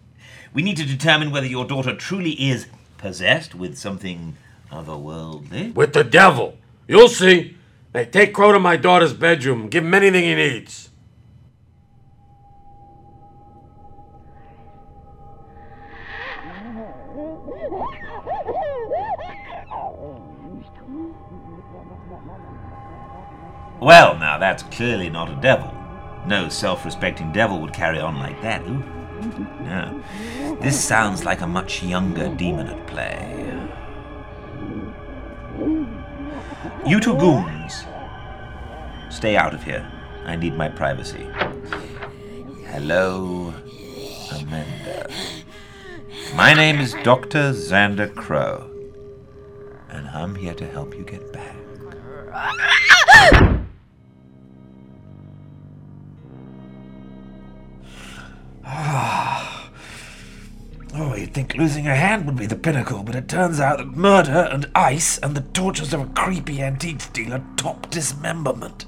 we 0.54 0.62
need 0.62 0.76
to 0.76 0.86
determine 0.86 1.32
whether 1.32 1.46
your 1.48 1.64
daughter 1.64 1.96
truly 1.96 2.32
is 2.32 2.68
possessed 2.96 3.56
with 3.56 3.76
something 3.76 4.36
otherworldly. 4.70 5.74
With 5.74 5.94
the 5.94 6.04
devil. 6.04 6.58
You'll 6.86 7.08
see. 7.08 7.56
Hey, 7.94 8.06
take 8.06 8.34
Crow 8.34 8.50
to 8.50 8.58
my 8.58 8.76
daughter's 8.76 9.12
bedroom. 9.12 9.68
Give 9.68 9.84
him 9.84 9.94
anything 9.94 10.24
he 10.24 10.34
needs. 10.34 10.90
Well, 23.80 24.18
now 24.18 24.38
that's 24.38 24.64
clearly 24.64 25.08
not 25.08 25.30
a 25.30 25.36
devil. 25.40 25.72
No 26.26 26.48
self 26.48 26.84
respecting 26.84 27.30
devil 27.30 27.60
would 27.60 27.72
carry 27.72 28.00
on 28.00 28.18
like 28.18 28.42
that. 28.42 28.62
Ooh. 28.62 28.82
No. 29.60 30.02
This 30.60 30.82
sounds 30.82 31.24
like 31.24 31.42
a 31.42 31.46
much 31.46 31.84
younger 31.84 32.28
demon 32.34 32.66
at 32.66 32.86
play. 32.88 33.63
You 36.86 37.00
two 37.00 37.16
goons, 37.16 37.86
stay 39.08 39.38
out 39.38 39.54
of 39.54 39.62
here. 39.62 39.90
I 40.26 40.36
need 40.36 40.54
my 40.54 40.68
privacy. 40.68 41.26
Hello, 42.66 43.54
Amanda. 44.30 45.08
My 46.34 46.52
name 46.52 46.80
is 46.80 46.94
Dr. 47.02 47.52
Xander 47.54 48.14
Crow, 48.14 48.70
and 49.88 50.08
I'm 50.08 50.34
here 50.34 50.52
to 50.52 50.66
help 50.66 50.94
you 50.94 51.04
get 51.04 51.32
back. 51.32 51.56
You'd 61.36 61.48
think 61.48 61.58
losing 61.58 61.88
a 61.88 61.96
hand 61.96 62.26
would 62.26 62.36
be 62.36 62.46
the 62.46 62.54
pinnacle, 62.54 63.02
but 63.02 63.16
it 63.16 63.28
turns 63.28 63.58
out 63.58 63.78
that 63.78 63.96
murder 63.96 64.48
and 64.52 64.70
ice 64.74 65.18
and 65.18 65.36
the 65.36 65.40
tortures 65.40 65.92
of 65.92 66.00
a 66.00 66.06
creepy 66.06 66.62
antique 66.62 67.12
dealer 67.12 67.42
top 67.56 67.90
dismemberment. 67.90 68.86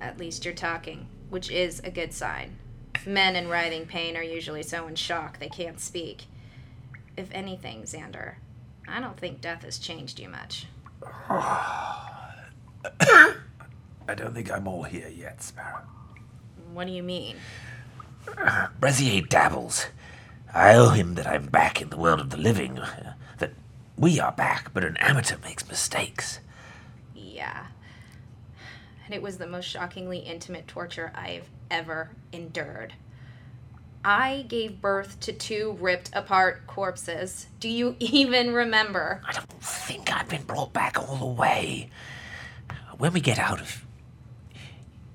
At 0.00 0.18
least 0.18 0.44
you're 0.44 0.54
talking, 0.54 1.06
which 1.30 1.50
is 1.50 1.80
a 1.84 1.90
good 1.90 2.12
sign. 2.12 2.58
Men 3.06 3.36
in 3.36 3.48
writhing 3.48 3.86
pain 3.86 4.16
are 4.16 4.22
usually 4.22 4.64
so 4.64 4.88
in 4.88 4.96
shock 4.96 5.38
they 5.38 5.48
can't 5.48 5.78
speak. 5.78 6.24
If 7.16 7.28
anything, 7.30 7.82
Xander, 7.82 8.34
I 8.88 9.00
don't 9.00 9.16
think 9.16 9.40
death 9.40 9.62
has 9.62 9.78
changed 9.78 10.18
you 10.18 10.28
much. 10.28 10.66
I 11.30 12.50
don't 14.16 14.34
think 14.34 14.50
I'm 14.50 14.66
all 14.66 14.82
here 14.82 15.08
yet, 15.08 15.42
Sparrow. 15.42 15.82
What 16.72 16.88
do 16.88 16.92
you 16.92 17.04
mean? 17.04 17.36
Brazier 18.80 19.22
dabbles. 19.22 19.86
I 20.54 20.74
owe 20.74 20.90
him 20.90 21.14
that 21.16 21.26
I'm 21.26 21.46
back 21.46 21.82
in 21.82 21.90
the 21.90 21.96
world 21.96 22.20
of 22.20 22.30
the 22.30 22.36
living. 22.36 22.78
uh, 22.78 23.14
That 23.38 23.52
we 23.98 24.20
are 24.20 24.32
back, 24.32 24.72
but 24.72 24.84
an 24.84 24.96
amateur 24.98 25.36
makes 25.42 25.66
mistakes. 25.68 26.40
Yeah. 27.14 27.66
And 29.04 29.14
it 29.14 29.22
was 29.22 29.38
the 29.38 29.46
most 29.46 29.66
shockingly 29.68 30.18
intimate 30.18 30.66
torture 30.68 31.12
I've 31.14 31.48
ever 31.70 32.10
endured. 32.32 32.94
I 34.04 34.44
gave 34.48 34.80
birth 34.80 35.18
to 35.20 35.32
two 35.32 35.76
ripped 35.80 36.10
apart 36.14 36.66
corpses. 36.66 37.46
Do 37.58 37.68
you 37.68 37.96
even 38.00 38.54
remember? 38.54 39.20
I 39.26 39.32
don't 39.32 39.48
think 39.62 40.12
I've 40.12 40.28
been 40.28 40.44
brought 40.44 40.72
back 40.72 40.98
all 40.98 41.16
the 41.16 41.26
way. 41.26 41.90
When 42.98 43.12
we 43.12 43.20
get 43.20 43.38
out 43.38 43.60
of 43.60 43.84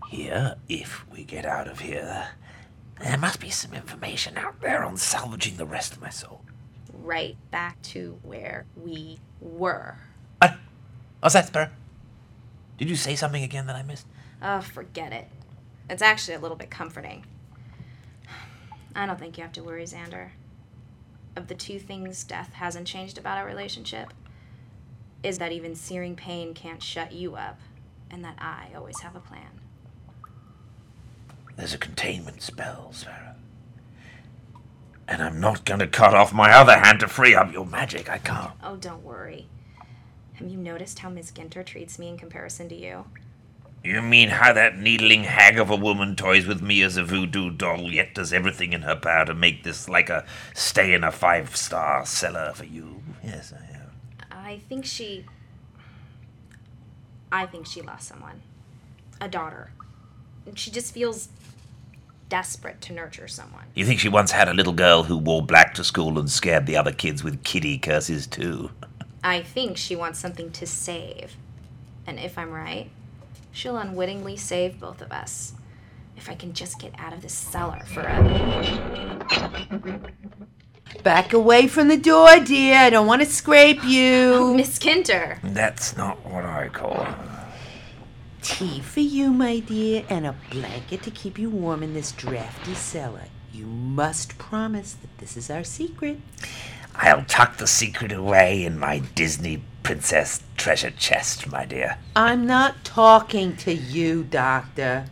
here, 0.10 0.56
if 0.67 1.10
we 1.12 1.23
get 1.23 1.45
out 1.45 1.67
of 1.67 1.80
here, 1.80 2.30
there 3.02 3.18
must 3.18 3.40
be 3.40 3.50
some 3.50 3.74
information 3.74 4.38
out 4.38 4.62
there 4.62 4.84
on 4.84 4.98
salvaging 4.98 5.58
the 5.58 5.66
rest 5.66 5.94
of 5.94 6.02
my 6.02 6.10
soul. 6.10 6.42
Right 6.94 7.38
back 7.52 7.82
to 7.84 8.20
where 8.24 8.66
we 8.76 9.20
were. 9.40 9.98
What's 11.22 11.34
that, 11.34 11.48
Sparrow? 11.48 11.70
Did 12.78 12.90
you 12.90 12.96
say 12.96 13.16
something 13.16 13.44
again 13.44 13.68
that 13.68 13.76
I 13.76 13.84
missed? 13.84 14.08
Oh, 14.42 14.62
forget 14.62 15.12
it. 15.12 15.28
It's 15.90 16.02
actually 16.02 16.36
a 16.36 16.40
little 16.40 16.56
bit 16.56 16.70
comforting. 16.70 17.26
I 18.96 19.06
don't 19.06 19.20
think 19.20 19.38
you 19.38 19.44
have 19.44 19.52
to 19.54 19.64
worry, 19.64 19.84
Xander. 19.84 20.30
Of 21.36 21.48
the 21.48 21.56
two 21.56 21.78
things 21.78 22.24
death 22.24 22.54
hasn't 22.54 22.88
changed 22.88 23.18
about 23.18 23.38
our 23.38 23.46
relationship, 23.46 24.14
is 25.22 25.40
that 25.40 25.52
even 25.52 25.76
searing 25.76 26.16
pain 26.16 26.54
can't 26.54 26.82
shut 26.82 27.12
you 27.12 27.36
up, 27.36 27.60
and 28.10 28.24
that 28.24 28.38
I 28.40 28.70
always 28.76 29.02
have 29.02 29.16
a 29.16 29.20
plan. 29.20 29.59
There's 31.60 31.74
a 31.74 31.78
containment 31.78 32.41
spell, 32.41 32.93
Sparrow. 32.93 33.36
And 35.10 35.22
I'm 35.22 35.41
not 35.41 35.65
going 35.65 35.82
to 35.82 35.88
cut 35.88 36.15
off 36.15 36.32
my 36.32 36.54
other 36.54 36.78
hand 36.78 37.02
to 37.02 37.08
free 37.10 37.36
up 37.36 37.52
your 37.52 37.65
magic. 37.65 38.10
I 38.10 38.17
can't. 38.17 38.52
Oh, 38.63 38.78
don't 38.78 39.04
worry. 39.04 39.48
Have 40.36 40.48
you 40.48 40.56
noticed 40.56 41.00
how 41.00 41.10
Miss 41.10 41.32
Ginter 41.32 41.65
treats 41.65 42.00
me 42.00 42.08
in 42.08 42.17
comparison 42.17 42.69
to 42.69 42.76
you? 42.76 43.04
You 43.84 44.02
mean 44.02 44.30
how 44.30 44.54
that 44.54 44.78
needling 44.78 45.26
hag 45.26 45.60
of 45.60 45.69
a 45.69 45.76
woman 45.76 46.15
toys 46.15 46.48
with 46.48 46.62
me 46.62 46.82
as 46.82 46.95
a 46.95 47.04
voodoo 47.04 47.50
doll, 47.50 47.91
yet 47.91 48.15
does 48.15 48.32
everything 48.32 48.72
in 48.72 48.84
her 48.84 48.95
power 48.95 49.26
to 49.26 49.34
make 49.34 49.65
this 49.65 49.89
like 49.89 50.10
a 50.10 50.26
stay 50.54 50.93
in 50.93 51.04
a 51.04 51.12
five 51.12 51.58
star 51.58 52.06
cellar 52.06 52.54
for 52.56 52.65
you? 52.65 53.04
Yes, 53.22 53.52
I 53.52 53.76
am. 53.76 53.91
I 54.32 54.60
think 54.69 54.86
she. 54.86 55.26
I 57.34 57.45
think 57.45 57.67
she 57.67 57.82
lost 57.82 58.08
someone. 58.08 58.43
A 59.19 59.28
daughter. 59.28 59.74
She 60.56 60.72
just 60.72 60.93
feels 60.93 61.30
desperate 62.30 62.80
to 62.82 62.94
nurture 62.94 63.28
someone. 63.28 63.65
You 63.76 63.86
think 63.86 64.00
she 64.00 64.10
once 64.10 64.32
had 64.32 64.48
a 64.48 64.54
little 64.54 64.74
girl 64.74 65.04
who 65.04 65.18
wore 65.18 65.42
black 65.42 65.74
to 65.76 65.84
school 65.84 66.18
and 66.18 66.30
scared 66.30 66.65
the 66.65 66.78
other 66.78 66.92
kids 66.94 67.24
with 67.24 67.44
kitty 67.44 67.78
curses 67.78 68.28
too? 68.28 68.72
I 69.24 69.42
think 69.42 69.78
she 69.78 69.96
wants 69.96 70.20
something 70.20 70.52
to 70.52 70.65
save. 70.65 71.36
And 72.08 72.20
if 72.20 72.38
I'm 72.38 72.52
right, 72.52 72.89
she'll 73.52 73.78
unwittingly 73.78 74.38
save 74.38 74.80
both 74.80 75.02
of 75.02 75.12
us. 75.12 75.54
If 76.15 76.30
I 76.30 76.36
can 76.36 76.54
just 76.54 76.80
get 76.80 76.94
out 76.98 77.13
of 77.13 77.22
this 77.22 77.34
cellar 77.34 77.82
for 77.86 78.02
a. 78.02 78.20
Back 81.04 81.34
away 81.34 81.68
from 81.68 81.88
the 81.88 81.98
door, 81.98 82.39
dear. 82.39 82.76
I 82.76 82.89
don't 82.89 83.08
want 83.08 83.22
to 83.22 83.28
scrape 83.28 83.84
you. 83.84 84.54
Miss 84.58 84.80
Ginter. 84.80 85.39
That's 85.44 85.96
not 85.96 86.26
what 86.26 86.46
I 86.46 86.68
call. 86.70 87.08
Tea 88.41 88.80
for 88.80 89.02
you, 89.02 89.32
my 89.32 89.60
dear, 89.60 90.06
and 90.10 90.25
a 90.25 90.36
blanket 90.49 91.04
to 91.04 91.12
keep 91.12 91.38
you 91.38 91.49
warm 91.49 91.84
in 91.84 91.93
this 91.93 92.12
drafty 92.12 92.73
cellar. 92.73 93.25
You 93.54 93.65
must 93.65 94.38
promise 94.38 94.93
that 94.93 95.17
this 95.17 95.36
is 95.36 95.49
our 95.49 95.63
secret. 95.63 96.19
I'll 96.95 97.23
tuck 97.25 97.58
the 97.58 97.67
secret 97.67 98.12
away 98.12 98.63
in 98.63 98.80
my 98.80 98.99
Disney 98.99 99.63
princess 99.84 100.43
treasure 100.58 100.91
chest, 100.91 101.52
my 101.52 101.65
dear. 101.65 101.97
I'm 102.15 102.45
not 102.45 102.84
talking 102.84 103.56
to 103.58 103.73
you, 103.73 104.23
Doctor. 104.23 105.06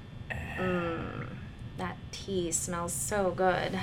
Mmm, 0.57 1.27
that 1.77 1.97
tea 2.11 2.51
smells 2.51 2.93
so 2.93 3.31
good. 3.31 3.79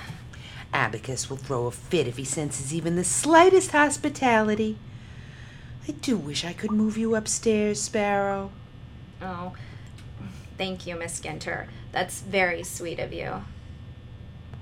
Abacus 0.73 1.31
will 1.31 1.37
throw 1.37 1.67
a 1.67 1.71
fit 1.71 2.09
if 2.09 2.17
he 2.17 2.25
senses 2.25 2.75
even 2.75 2.97
the 2.97 3.05
slightest 3.05 3.73
hospitality. 3.73 4.79
I 5.87 5.93
do 5.93 6.17
wish 6.17 6.45
I 6.45 6.53
could 6.53 6.71
move 6.71 6.97
you 6.97 7.15
upstairs, 7.15 7.81
Sparrow. 7.81 8.51
Oh, 9.23 9.55
thank 10.59 10.87
you, 10.87 10.97
Miss 10.97 11.21
Ginter. 11.21 11.67
That's 11.93 12.21
very 12.21 12.63
sweet 12.63 12.99
of 12.99 13.13
you. 13.13 13.45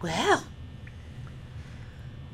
Well, 0.03 0.45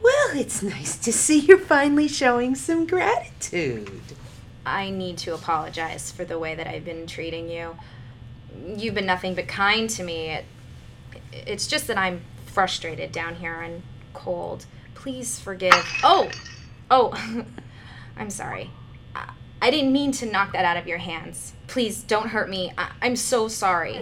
well, 0.02 0.36
it's 0.36 0.62
nice 0.62 0.96
to 0.98 1.12
see 1.12 1.40
you're 1.40 1.58
finally 1.58 2.08
showing 2.08 2.54
some 2.54 2.86
gratitude. 2.86 3.90
I 4.64 4.90
need 4.90 5.18
to 5.18 5.34
apologize 5.34 6.10
for 6.10 6.24
the 6.24 6.38
way 6.38 6.54
that 6.54 6.66
I've 6.66 6.84
been 6.84 7.06
treating 7.06 7.48
you. 7.48 7.76
You've 8.76 8.94
been 8.94 9.06
nothing 9.06 9.34
but 9.34 9.48
kind 9.48 9.88
to 9.90 10.02
me. 10.02 10.30
It, 10.30 10.44
it's 11.32 11.66
just 11.66 11.86
that 11.86 11.98
I'm 11.98 12.22
frustrated 12.46 13.12
down 13.12 13.36
here 13.36 13.60
and 13.60 13.82
cold. 14.12 14.66
Please 14.94 15.38
forgive. 15.38 15.74
Oh! 16.02 16.30
Oh! 16.90 17.44
I'm 18.16 18.30
sorry. 18.30 18.70
I, 19.60 19.68
I 19.68 19.70
didn't 19.70 19.92
mean 19.92 20.12
to 20.12 20.26
knock 20.26 20.52
that 20.52 20.64
out 20.64 20.76
of 20.76 20.86
your 20.86 20.98
hands. 20.98 21.52
Please 21.66 22.02
don't 22.02 22.28
hurt 22.28 22.48
me. 22.48 22.72
I, 22.78 22.90
I'm 23.02 23.16
so 23.16 23.48
sorry. 23.48 24.00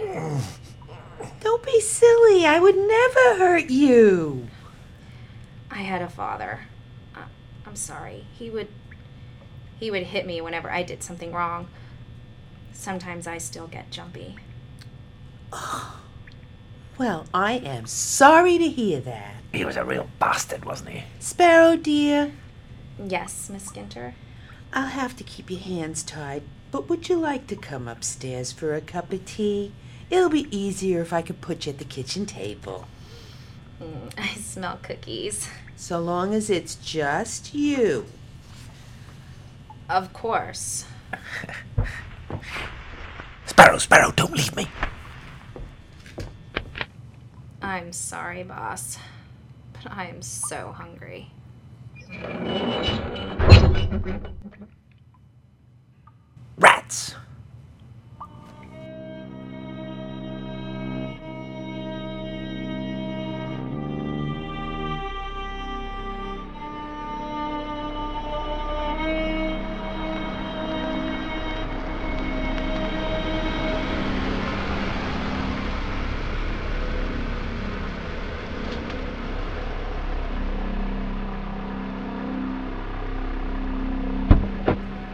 Don't 1.41 1.63
be 1.63 1.79
silly. 1.81 2.45
I 2.45 2.59
would 2.59 2.77
never 2.77 3.35
hurt 3.37 3.69
you. 3.69 4.47
I 5.69 5.79
had 5.79 6.01
a 6.01 6.09
father. 6.09 6.61
I, 7.15 7.23
I'm 7.65 7.75
sorry. 7.75 8.25
He 8.33 8.49
would 8.49 8.67
he 9.79 9.91
would 9.91 10.03
hit 10.03 10.25
me 10.25 10.41
whenever 10.41 10.71
I 10.71 10.81
did 10.81 11.03
something 11.03 11.31
wrong. 11.31 11.67
Sometimes 12.73 13.27
I 13.27 13.37
still 13.37 13.67
get 13.67 13.91
jumpy. 13.91 14.37
Well, 16.97 17.27
I 17.31 17.53
am 17.53 17.85
sorry 17.85 18.57
to 18.57 18.67
hear 18.67 18.99
that. 19.01 19.35
He 19.51 19.63
was 19.63 19.77
a 19.77 19.85
real 19.85 20.09
bastard, 20.17 20.65
wasn't 20.65 20.89
he? 20.89 21.03
Sparrow, 21.19 21.77
dear, 21.77 22.31
Yes, 22.97 23.49
Miss 23.51 23.69
Ginter. 23.69 24.13
I'll 24.73 24.87
have 24.87 25.15
to 25.17 25.23
keep 25.23 25.49
your 25.49 25.59
hands 25.59 26.03
tied, 26.03 26.43
but 26.71 26.89
would 26.89 27.09
you 27.09 27.17
like 27.17 27.47
to 27.47 27.55
come 27.55 27.87
upstairs 27.87 28.51
for 28.51 28.75
a 28.75 28.81
cup 28.81 29.11
of 29.13 29.25
tea? 29.25 29.71
It'll 30.09 30.29
be 30.29 30.47
easier 30.55 31.01
if 31.01 31.13
I 31.13 31.21
could 31.21 31.41
put 31.41 31.65
you 31.65 31.71
at 31.71 31.79
the 31.79 31.85
kitchen 31.85 32.25
table. 32.25 32.87
Mm, 33.81 34.11
I 34.17 34.27
smell 34.35 34.79
cookies. 34.81 35.49
So 35.75 35.99
long 35.99 36.33
as 36.33 36.49
it's 36.49 36.75
just 36.75 37.53
you. 37.53 38.05
Of 39.89 40.11
course. 40.13 40.85
Sparrow, 43.45 43.77
Sparrow, 43.77 44.11
don't 44.11 44.33
leave 44.33 44.55
me. 44.55 44.67
I'm 47.61 47.93
sorry, 47.93 48.43
boss. 48.43 48.97
But 49.73 49.91
I 49.91 50.07
am 50.07 50.21
so 50.21 50.71
hungry. 50.71 51.31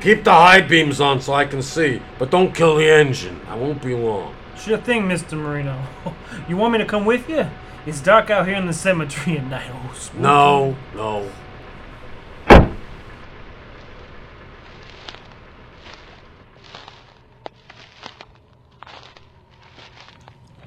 Keep 0.04 0.26
the 0.26 0.34
high 0.34 0.60
beams 0.60 1.00
on 1.00 1.22
so 1.22 1.32
I 1.32 1.46
can 1.46 1.62
see, 1.62 2.02
but 2.20 2.30
don't 2.30 2.54
kill 2.54 2.76
the 2.76 2.90
engine. 2.92 3.40
I 3.48 3.56
won't 3.56 3.82
be 3.82 3.96
long. 3.96 4.36
Sure 4.58 4.78
thing, 4.78 5.04
Mr. 5.04 5.38
Marino. 5.38 5.82
You 6.50 6.58
want 6.58 6.74
me 6.74 6.80
to 6.80 6.86
come 6.86 7.06
with 7.06 7.30
you? 7.30 7.48
It's 7.86 8.02
dark 8.02 8.30
out 8.30 8.46
here 8.46 8.58
in 8.58 8.68
the 8.68 8.74
cemetery 8.74 9.38
at 9.38 9.46
night. 9.46 9.72
Oh, 9.72 9.94
spooky. 9.96 10.22
No, 10.22 10.76
no. 10.94 11.30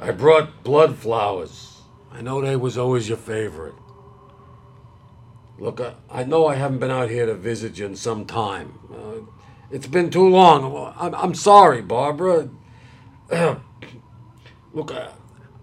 I 0.01 0.12
brought 0.12 0.64
blood 0.64 0.96
flowers. 0.96 1.83
I 2.11 2.22
know 2.22 2.40
they 2.40 2.57
was 2.57 2.79
always 2.79 3.07
your 3.07 3.18
favorite. 3.18 3.75
Look, 5.59 5.81
I, 5.81 5.95
I 6.11 6.25
know 6.25 6.47
I 6.47 6.57
haven't 6.57 6.79
been 6.79 6.90
out 6.90 7.11
here 7.11 7.27
to 7.27 7.35
visit 7.35 7.79
you 7.79 7.87
in 7.87 7.97
some 7.97 8.27
time. 8.27 8.79
Uh, 8.92 9.31
it's 9.71 9.87
been 9.87 10.11
too 10.11 10.29
long. 10.29 10.95
I'm, 10.99 11.14
I'm 11.14 11.35
sorry, 11.35 11.83
Barbara. 11.83 12.51
Look, 13.31 14.92
I, 14.92 15.11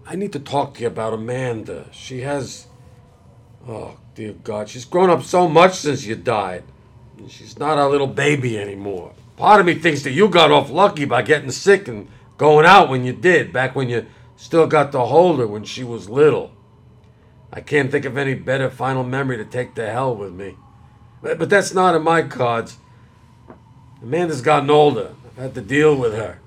I 0.06 0.16
need 0.16 0.32
to 0.32 0.40
talk 0.40 0.74
to 0.74 0.80
you 0.82 0.88
about 0.88 1.14
Amanda. 1.14 1.86
She 1.92 2.20
has. 2.22 2.66
Oh, 3.66 3.98
dear 4.14 4.32
God. 4.32 4.68
She's 4.68 4.84
grown 4.84 5.10
up 5.10 5.22
so 5.22 5.48
much 5.48 5.74
since 5.74 6.04
you 6.04 6.16
died. 6.16 6.64
She's 7.28 7.58
not 7.58 7.78
our 7.78 7.88
little 7.88 8.08
baby 8.08 8.58
anymore. 8.58 9.12
Part 9.36 9.60
of 9.60 9.66
me 9.66 9.74
thinks 9.74 10.02
that 10.02 10.10
you 10.10 10.28
got 10.28 10.50
off 10.50 10.70
lucky 10.70 11.04
by 11.04 11.22
getting 11.22 11.50
sick 11.50 11.88
and 11.88 12.08
going 12.36 12.66
out 12.66 12.88
when 12.88 13.04
you 13.04 13.12
did, 13.12 13.52
back 13.52 13.74
when 13.74 13.88
you 13.88 14.06
still 14.36 14.66
got 14.66 14.92
to 14.92 15.00
hold 15.00 15.38
her 15.38 15.46
when 15.46 15.64
she 15.64 15.84
was 15.84 16.10
little. 16.10 16.53
I 17.54 17.60
can't 17.60 17.88
think 17.88 18.04
of 18.04 18.18
any 18.18 18.34
better 18.34 18.68
final 18.68 19.04
memory 19.04 19.36
to 19.36 19.44
take 19.44 19.76
to 19.76 19.88
hell 19.88 20.16
with 20.16 20.32
me. 20.32 20.56
But, 21.22 21.48
that's 21.48 21.72
not 21.72 21.94
in 21.94 22.02
my 22.02 22.22
cards. 22.22 22.78
Amanda's 24.02 24.42
gotten 24.42 24.68
older. 24.68 25.14
I've 25.24 25.36
had 25.36 25.54
to 25.54 25.60
deal 25.60 25.96
with 25.96 26.14
her. 26.14 26.40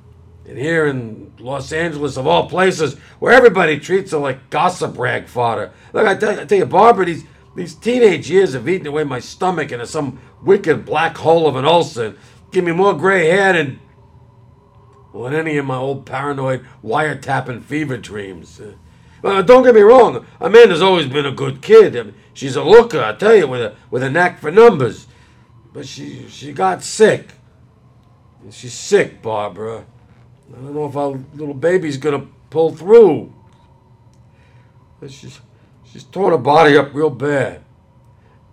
And 0.45 0.57
here 0.57 0.85
in 0.85 1.31
Los 1.39 1.71
Angeles, 1.71 2.17
of 2.17 2.27
all 2.27 2.49
places, 2.49 2.95
where 3.19 3.31
everybody 3.31 3.79
treats 3.79 4.11
her 4.11 4.17
like 4.17 4.49
gossip 4.49 4.97
rag 4.97 5.27
fodder. 5.27 5.71
Look, 5.93 6.05
I 6.05 6.15
tell, 6.15 6.41
I 6.41 6.45
tell 6.45 6.57
you, 6.57 6.65
Barbara, 6.65 7.05
these, 7.05 7.23
these 7.55 7.73
teenage 7.73 8.29
years 8.29 8.53
have 8.53 8.67
eaten 8.67 8.87
away 8.87 9.05
my 9.05 9.19
stomach 9.19 9.71
into 9.71 9.87
some 9.87 10.19
wicked 10.43 10.85
black 10.85 11.17
hole 11.17 11.47
of 11.47 11.55
an 11.55 11.65
ulcer. 11.65 12.15
Give 12.51 12.65
me 12.65 12.73
more 12.73 12.93
gray 12.93 13.27
hair 13.29 13.53
than, 13.53 13.79
well, 15.13 15.23
than 15.31 15.35
any 15.35 15.57
of 15.57 15.65
my 15.65 15.77
old 15.77 16.05
paranoid 16.05 16.65
wiretapping 16.83 17.63
fever 17.63 17.97
dreams. 17.97 18.61
Uh, 19.23 19.41
don't 19.41 19.63
get 19.63 19.73
me 19.75 19.81
wrong, 19.81 20.25
Amanda's 20.39 20.81
always 20.81 21.07
been 21.07 21.25
a 21.25 21.31
good 21.31 21.61
kid. 21.61 21.97
I 21.97 22.03
mean, 22.03 22.13
she's 22.33 22.55
a 22.55 22.63
looker, 22.63 23.01
I 23.01 23.13
tell 23.13 23.35
you, 23.35 23.47
with 23.47 23.61
a, 23.61 23.75
with 23.89 24.03
a 24.03 24.09
knack 24.09 24.39
for 24.39 24.51
numbers. 24.51 25.07
But 25.73 25.87
she, 25.87 26.27
she 26.29 26.53
got 26.53 26.83
sick. 26.83 27.31
She's 28.51 28.73
sick, 28.73 29.21
Barbara. 29.21 29.85
I 30.51 30.55
don't 30.55 30.73
know 30.73 30.85
if 30.85 30.95
our 30.95 31.19
little 31.35 31.53
baby's 31.53 31.97
gonna 31.97 32.27
pull 32.49 32.71
through. 32.71 33.33
But 34.99 35.11
She's, 35.11 35.39
she's 35.83 36.03
torn 36.03 36.31
her 36.31 36.37
body 36.37 36.77
up 36.77 36.93
real 36.93 37.09
bad. 37.09 37.63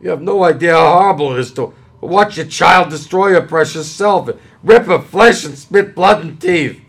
You 0.00 0.10
have 0.10 0.20
no 0.20 0.44
idea 0.44 0.72
how 0.72 0.98
horrible 0.98 1.34
it 1.34 1.40
is 1.40 1.52
to 1.54 1.72
watch 2.00 2.36
your 2.36 2.46
child 2.46 2.90
destroy 2.90 3.32
her 3.32 3.42
precious 3.42 3.90
self, 3.90 4.28
rip 4.62 4.84
her 4.86 5.00
flesh 5.00 5.44
and 5.44 5.56
spit 5.56 5.94
blood 5.94 6.22
and 6.22 6.40
teeth. 6.40 6.83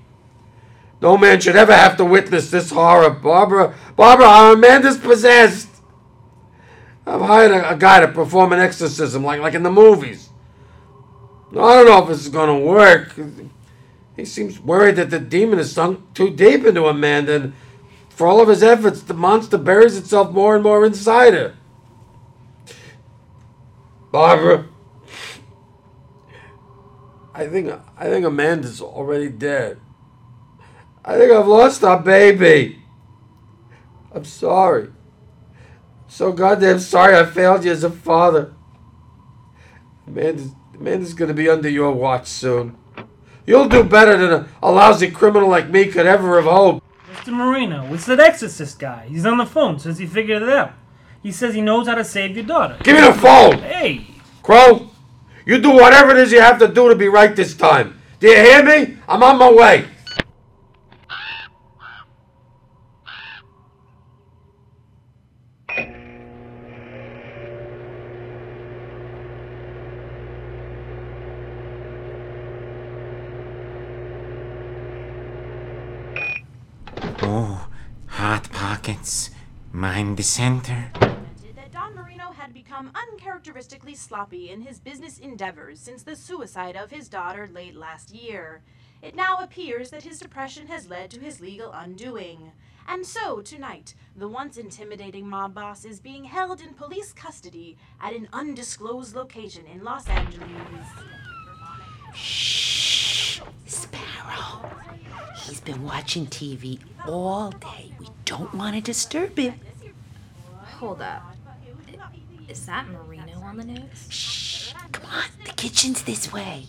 No 1.06 1.20
man 1.20 1.40
should 1.40 1.56
ever 1.56 1.72
have 1.72 1.98
to 1.98 2.04
witness 2.04 2.50
this 2.50 2.72
horror, 2.72 3.12
Barbara. 3.12 3.76
Barbara, 3.96 4.26
our 4.26 4.54
Amanda's 4.54 4.98
possessed. 4.98 5.70
I've 7.06 7.22
hired 7.22 7.52
a, 7.52 7.74
a 7.74 7.78
guy 7.78 8.00
to 8.00 8.08
perform 8.08 8.54
an 8.54 8.60
exorcism, 8.60 9.24
like 9.24 9.40
like 9.40 9.54
in 9.54 9.62
the 9.62 9.70
movies. 9.70 10.30
I 11.52 11.54
don't 11.54 11.86
know 11.86 12.02
if 12.02 12.08
this 12.08 12.22
is 12.22 12.30
gonna 12.30 12.58
work. 12.58 13.14
He 14.16 14.26
seems 14.26 14.60
worried 14.60 14.96
that 14.96 15.12
the 15.12 15.20
demon 15.20 15.60
has 15.60 15.72
sunk 15.72 16.16
too 16.16 16.32
deep 16.32 16.66
into 16.66 16.88
Amanda 16.88 17.36
and 17.36 17.54
For 18.10 18.26
all 18.26 18.42
of 18.42 18.48
his 18.48 18.64
efforts, 18.64 19.02
the 19.04 19.14
monster 19.14 19.60
buries 19.60 19.96
itself 19.98 20.32
more 20.32 20.56
and 20.56 20.64
more 20.64 20.84
inside 20.88 21.36
her. 21.36 21.54
Barbara, 24.12 24.66
I 27.32 27.46
think 27.46 27.72
I 27.96 28.06
think 28.06 28.26
Amanda's 28.26 28.82
already 28.82 29.30
dead. 29.30 29.85
I 31.06 31.20
think 31.20 31.32
I've 31.32 31.48
lost 31.48 31.84
our 31.84 32.00
baby. 32.00 32.82
I'm 34.12 34.26
sorry. 34.26 34.90
So 36.08 36.32
goddamn 36.32 36.80
sorry 36.80 37.16
I 37.16 37.26
failed 37.26 37.64
you 37.64 37.72
as 37.72 37.84
a 37.84 37.92
father. 37.92 38.54
Amanda's, 40.08 40.52
Amanda's 40.74 41.14
gonna 41.14 41.34
be 41.36 41.48
under 41.48 41.70
your 41.70 41.92
watch 41.92 42.26
soon. 42.26 42.76
You'll 43.46 43.70
do 43.70 43.84
better 43.84 44.18
than 44.18 44.32
a, 44.32 44.48
a 44.64 44.72
lousy 44.72 45.12
criminal 45.12 45.48
like 45.48 45.70
me 45.70 45.86
could 45.86 46.08
ever 46.08 46.42
have 46.42 46.52
hoped. 46.52 46.84
Mr. 47.12 47.34
Marino, 47.34 47.94
it's 47.94 48.08
that 48.08 48.20
exorcist 48.20 48.80
guy. 48.80 49.06
He's 49.08 49.28
on 49.28 49.38
the 49.38 49.46
phone, 49.46 49.78
says 49.78 50.00
he 50.00 50.08
figured 50.08 50.42
it 50.42 50.50
out. 50.50 50.74
He 51.22 51.32
says 51.32 51.54
he 51.54 51.62
knows 51.62 51.88
how 51.88 51.96
to 51.96 52.04
save 52.04 52.36
your 52.36 52.46
daughter. 52.46 52.78
Give 52.84 52.96
me 52.96 53.02
the 53.02 53.14
phone! 53.14 53.60
Hey! 53.60 54.08
Crow, 54.42 54.90
you 55.46 55.60
do 55.60 55.72
whatever 55.72 56.12
it 56.12 56.18
is 56.18 56.32
you 56.32 56.42
have 56.42 56.60
to 56.60 56.68
do 56.68 56.90
to 56.90 56.96
be 56.96 57.08
right 57.08 57.36
this 57.36 57.56
time. 57.56 58.00
Do 58.20 58.28
you 58.28 58.38
hear 58.38 58.64
me? 58.64 58.98
I'm 59.08 59.22
on 59.22 59.38
my 59.38 59.52
way. 59.52 59.86
Mind 79.76 80.16
the 80.16 80.24
center. 80.24 80.90
that 81.02 81.72
Don 81.74 81.96
Marino 81.96 82.32
had 82.32 82.54
become 82.54 82.94
uncharacteristically 82.96 83.94
sloppy 83.94 84.50
in 84.50 84.62
his 84.62 84.80
business 84.80 85.18
endeavors 85.18 85.82
since 85.82 86.02
the 86.02 86.16
suicide 86.16 86.78
of 86.78 86.92
his 86.92 87.10
daughter 87.10 87.50
late 87.52 87.76
last 87.76 88.16
year. 88.16 88.62
It 89.02 89.16
now 89.16 89.40
appears 89.40 89.90
that 89.90 90.04
his 90.04 90.18
depression 90.18 90.68
has 90.68 90.88
led 90.88 91.12
to 91.12 91.20
his 91.20 91.42
legal 91.42 91.74
undoing. 91.74 92.54
And 92.88 93.06
so, 93.06 93.42
tonight, 93.42 93.96
the 94.16 94.30
once 94.30 94.56
intimidating 94.56 95.28
mob 95.28 95.54
boss 95.54 95.84
is 95.84 96.00
being 96.00 96.24
held 96.24 96.62
in 96.62 96.74
police 96.74 97.12
custody 97.12 97.78
at 98.00 98.14
an 98.14 98.30
undisclosed 98.32 99.14
location 99.14 99.66
in 99.66 99.84
Los 99.84 100.08
Angeles. 100.08 100.88
Shh! 102.14 103.42
Sparrow. 103.66 104.72
He's 105.36 105.60
been 105.60 105.84
watching 105.84 106.28
TV 106.28 106.80
all 107.06 107.52
day. 107.52 107.92
We 108.00 108.08
don't 108.26 108.54
want 108.54 108.76
to 108.76 108.82
disturb 108.82 109.38
him. 109.38 109.60
Hold 110.80 111.02
up. 111.02 111.24
Is 112.48 112.66
that 112.66 112.88
Marino 112.90 113.40
on 113.40 113.58
the 113.58 113.64
news? 113.64 114.08
Shh. 114.10 114.74
Come 114.92 115.06
on, 115.12 115.24
the 115.46 115.52
kitchen's 115.52 116.04
this 116.04 116.34
way. 116.34 116.66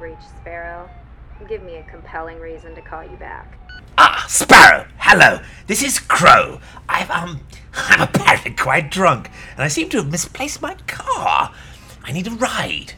Reach 0.00 0.18
Sparrow. 0.40 0.88
Give 1.48 1.62
me 1.62 1.76
a 1.76 1.86
compelling 1.90 2.38
reason 2.38 2.74
to 2.74 2.82
call 2.82 3.02
you 3.04 3.16
back. 3.16 3.58
Ah, 3.98 4.24
Sparrow! 4.28 4.86
Hello! 4.98 5.40
This 5.66 5.82
is 5.82 5.98
Crow. 5.98 6.60
I've, 6.88 7.10
um, 7.10 7.40
I'm 7.74 8.02
apparently 8.02 8.52
quite 8.52 8.90
drunk, 8.90 9.30
and 9.54 9.62
I 9.62 9.68
seem 9.68 9.88
to 9.90 9.98
have 9.98 10.10
misplaced 10.10 10.62
my 10.62 10.74
car. 10.86 11.52
I 12.02 12.12
need 12.12 12.26
a 12.26 12.30
ride. 12.30 12.94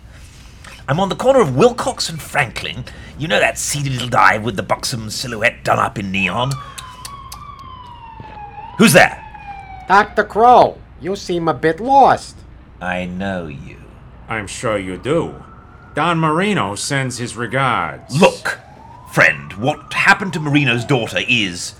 I'm 0.88 1.00
on 1.00 1.08
the 1.08 1.16
corner 1.16 1.40
of 1.40 1.56
Wilcox 1.56 2.08
and 2.08 2.20
Franklin. 2.20 2.84
You 3.18 3.26
know 3.28 3.40
that 3.40 3.58
seedy 3.58 3.90
little 3.90 4.08
dive 4.08 4.44
with 4.44 4.56
the 4.56 4.62
buxom 4.62 5.10
silhouette 5.10 5.64
done 5.64 5.78
up 5.78 5.98
in 5.98 6.12
neon? 6.12 6.52
Who's 8.78 8.92
there? 8.92 9.22
Dr. 9.88 10.24
Crow, 10.24 10.78
you 11.00 11.16
seem 11.16 11.48
a 11.48 11.54
bit 11.54 11.80
lost. 11.80 12.36
I 12.80 13.04
know 13.06 13.46
you. 13.46 13.78
I'm 14.28 14.46
sure 14.46 14.78
you 14.78 14.96
do. 14.96 15.42
Don 15.94 16.18
Marino 16.18 16.74
sends 16.74 17.18
his 17.18 17.36
regards. 17.36 18.20
Look, 18.20 18.58
friend, 19.12 19.52
what 19.54 19.92
happened 19.92 20.34
to 20.34 20.40
Marino's 20.40 20.84
daughter 20.84 21.20
is. 21.26 21.74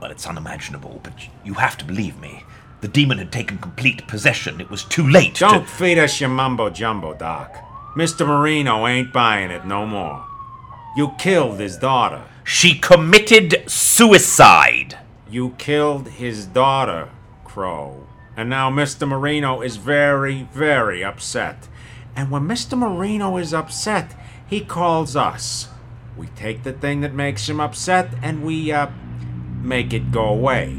Well, 0.00 0.10
it's 0.10 0.26
unimaginable, 0.26 1.00
but 1.02 1.12
you 1.44 1.54
have 1.54 1.76
to 1.78 1.84
believe 1.84 2.18
me. 2.18 2.44
The 2.80 2.88
demon 2.88 3.18
had 3.18 3.30
taken 3.30 3.58
complete 3.58 4.08
possession. 4.08 4.60
It 4.60 4.70
was 4.70 4.84
too 4.84 5.06
late 5.08 5.34
Don't 5.36 5.62
to. 5.64 5.68
feed 5.70 5.98
us 5.98 6.20
your 6.20 6.30
mumbo 6.30 6.70
jumbo, 6.70 7.14
Doc. 7.14 7.56
Mr. 7.96 8.26
Marino 8.26 8.86
ain't 8.86 9.12
buying 9.12 9.50
it 9.50 9.66
no 9.66 9.86
more. 9.86 10.24
You 10.96 11.12
killed 11.18 11.60
his 11.60 11.76
daughter. 11.76 12.24
She 12.44 12.78
committed 12.78 13.64
suicide. 13.66 14.98
You 15.28 15.50
killed 15.58 16.08
his 16.08 16.46
daughter, 16.46 17.10
Crow. 17.44 18.06
And 18.36 18.48
now 18.48 18.70
Mr. 18.70 19.06
Marino 19.06 19.60
is 19.60 19.76
very, 19.76 20.48
very 20.52 21.04
upset. 21.04 21.68
And 22.16 22.30
when 22.30 22.42
Mr. 22.48 22.78
Marino 22.78 23.36
is 23.36 23.52
upset, 23.52 24.14
he 24.46 24.60
calls 24.60 25.16
us. 25.16 25.68
We 26.16 26.28
take 26.28 26.62
the 26.62 26.72
thing 26.72 27.02
that 27.02 27.14
makes 27.14 27.48
him 27.48 27.60
upset 27.60 28.08
and 28.22 28.42
we, 28.42 28.72
uh, 28.72 28.88
make 29.62 29.92
it 29.92 30.10
go 30.10 30.24
away. 30.24 30.76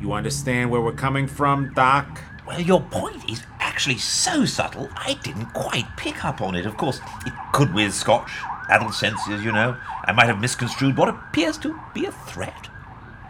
You 0.00 0.12
understand 0.12 0.70
where 0.70 0.80
we're 0.80 0.92
coming 0.92 1.26
from, 1.26 1.72
Doc? 1.74 2.20
Well, 2.46 2.60
your 2.60 2.80
point 2.80 3.30
is 3.30 3.42
actually 3.72 3.96
so 3.96 4.44
subtle, 4.44 4.90
I 4.94 5.14
didn't 5.22 5.46
quite 5.54 5.86
pick 5.96 6.26
up 6.26 6.42
on 6.42 6.54
it. 6.54 6.66
Of 6.66 6.76
course, 6.76 7.00
it 7.24 7.32
could 7.54 7.72
with 7.72 7.94
Scotch, 7.94 8.30
adult 8.68 8.92
senses, 8.92 9.42
you 9.42 9.50
know. 9.50 9.78
I 10.04 10.12
might 10.12 10.26
have 10.26 10.42
misconstrued 10.42 10.98
what 10.98 11.08
appears 11.08 11.56
to 11.58 11.80
be 11.94 12.04
a 12.04 12.12
threat. 12.12 12.68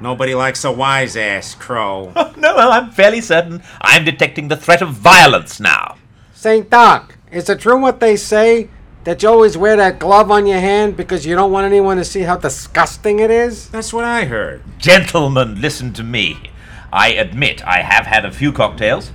Nobody 0.00 0.34
likes 0.34 0.64
a 0.64 0.72
wise 0.72 1.16
ass, 1.16 1.54
Crow. 1.54 2.12
no, 2.36 2.56
I'm 2.56 2.90
fairly 2.90 3.20
certain 3.20 3.62
I'm 3.80 4.04
detecting 4.04 4.48
the 4.48 4.56
threat 4.56 4.82
of 4.82 4.88
violence 4.88 5.60
now. 5.60 5.94
St. 6.34 6.68
Doc, 6.68 7.16
is 7.30 7.48
it 7.48 7.60
true 7.60 7.80
what 7.80 8.00
they 8.00 8.16
say? 8.16 8.68
That 9.04 9.22
you 9.22 9.28
always 9.28 9.56
wear 9.56 9.76
that 9.76 10.00
glove 10.00 10.32
on 10.32 10.48
your 10.48 10.58
hand 10.58 10.96
because 10.96 11.24
you 11.24 11.36
don't 11.36 11.52
want 11.52 11.66
anyone 11.66 11.98
to 11.98 12.04
see 12.04 12.22
how 12.22 12.36
disgusting 12.36 13.20
it 13.20 13.30
is? 13.30 13.68
That's 13.68 13.92
what 13.92 14.04
I 14.04 14.24
heard. 14.24 14.62
Gentlemen, 14.78 15.60
listen 15.60 15.92
to 15.92 16.02
me. 16.02 16.50
I 16.92 17.10
admit 17.10 17.64
I 17.64 17.82
have 17.82 18.06
had 18.06 18.24
a 18.24 18.32
few 18.32 18.50
cocktails. 18.50 19.12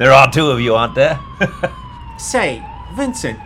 There 0.00 0.12
are 0.12 0.32
two 0.32 0.50
of 0.50 0.58
you, 0.62 0.74
aren't 0.76 0.94
there? 0.94 1.20
Say, 2.18 2.64
Vincent, 2.94 3.38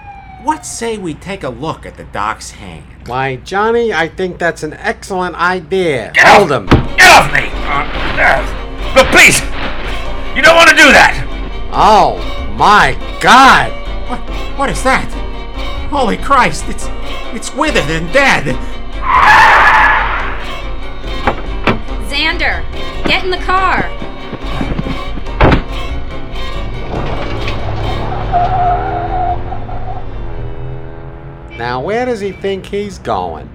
what 0.44 0.64
say 0.64 0.98
we 0.98 1.12
take 1.14 1.42
a 1.42 1.48
look 1.48 1.84
at 1.84 1.96
the 1.96 2.04
doc's 2.04 2.52
hand? 2.52 2.84
Why, 3.08 3.34
Johnny, 3.34 3.92
I 3.92 4.06
think 4.06 4.38
that's 4.38 4.62
an 4.62 4.74
excellent 4.74 5.34
idea. 5.34 6.12
Get 6.14 6.28
Hold 6.28 6.52
off- 6.52 6.60
him. 6.62 6.66
Get 6.96 7.10
off 7.10 7.32
me! 7.32 7.48
Uh, 7.66 7.90
uh, 8.22 8.94
but 8.94 9.06
please, 9.10 9.40
you 10.36 10.42
don't 10.42 10.54
want 10.54 10.70
to 10.70 10.76
do 10.76 10.92
that. 10.94 11.26
Oh, 11.72 12.18
my 12.56 12.92
God! 13.20 13.72
What, 14.08 14.20
what 14.56 14.70
is 14.70 14.80
that? 14.84 15.10
Holy 15.90 16.18
Christ, 16.18 16.66
it's 16.68 16.86
it's 17.34 17.52
withered 17.52 17.90
and 17.90 18.12
dead. 18.12 18.54
Xander, 22.06 22.62
get 23.04 23.24
in 23.24 23.30
the 23.30 23.38
car. 23.38 23.90
Now, 31.56 31.80
where 31.80 32.04
does 32.04 32.20
he 32.20 32.32
think 32.32 32.66
he's 32.66 32.98
going? 32.98 33.48